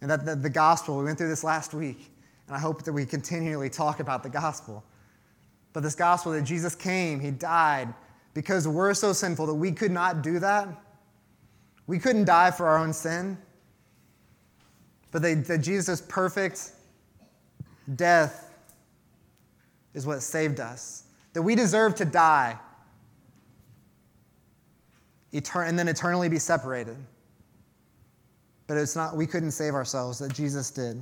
And 0.00 0.10
that 0.10 0.24
the, 0.24 0.34
the 0.34 0.50
gospel, 0.50 0.98
we 0.98 1.04
went 1.04 1.18
through 1.18 1.28
this 1.28 1.44
last 1.44 1.74
week, 1.74 2.10
and 2.46 2.56
I 2.56 2.58
hope 2.58 2.82
that 2.82 2.92
we 2.92 3.06
continually 3.06 3.70
talk 3.70 4.00
about 4.00 4.22
the 4.22 4.28
gospel. 4.28 4.82
But 5.72 5.82
this 5.82 5.94
gospel 5.94 6.32
that 6.32 6.42
Jesus 6.42 6.74
came, 6.74 7.20
He 7.20 7.30
died 7.30 7.92
because 8.34 8.66
we're 8.66 8.94
so 8.94 9.12
sinful 9.12 9.46
that 9.46 9.54
we 9.54 9.72
could 9.72 9.92
not 9.92 10.22
do 10.22 10.38
that. 10.38 10.68
We 11.86 11.98
couldn't 11.98 12.24
die 12.24 12.50
for 12.50 12.66
our 12.66 12.78
own 12.78 12.92
sin. 12.92 13.36
But 15.10 15.22
they, 15.22 15.34
that 15.34 15.58
Jesus' 15.58 16.00
perfect 16.00 16.72
death 17.96 18.50
is 19.94 20.06
what 20.06 20.22
saved 20.22 20.58
us. 20.58 21.04
That 21.34 21.42
we 21.42 21.54
deserve 21.54 21.94
to 21.96 22.04
die 22.04 22.58
etern- 25.32 25.68
and 25.68 25.78
then 25.78 25.88
eternally 25.88 26.28
be 26.28 26.38
separated. 26.38 26.96
But 28.66 28.76
it's 28.76 28.96
not, 28.96 29.16
we 29.16 29.26
couldn't 29.26 29.50
save 29.52 29.74
ourselves, 29.74 30.18
that 30.18 30.32
Jesus 30.32 30.70
did. 30.70 31.00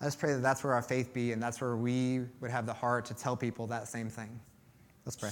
I 0.00 0.04
just 0.06 0.18
pray 0.18 0.32
that 0.32 0.42
that's 0.42 0.64
where 0.64 0.72
our 0.72 0.82
faith 0.82 1.12
be 1.12 1.32
and 1.32 1.42
that's 1.42 1.60
where 1.60 1.76
we 1.76 2.20
would 2.40 2.50
have 2.50 2.64
the 2.64 2.72
heart 2.72 3.04
to 3.06 3.14
tell 3.14 3.36
people 3.36 3.66
that 3.66 3.86
same 3.86 4.08
thing. 4.08 4.40
Let's 5.04 5.16
pray. 5.16 5.30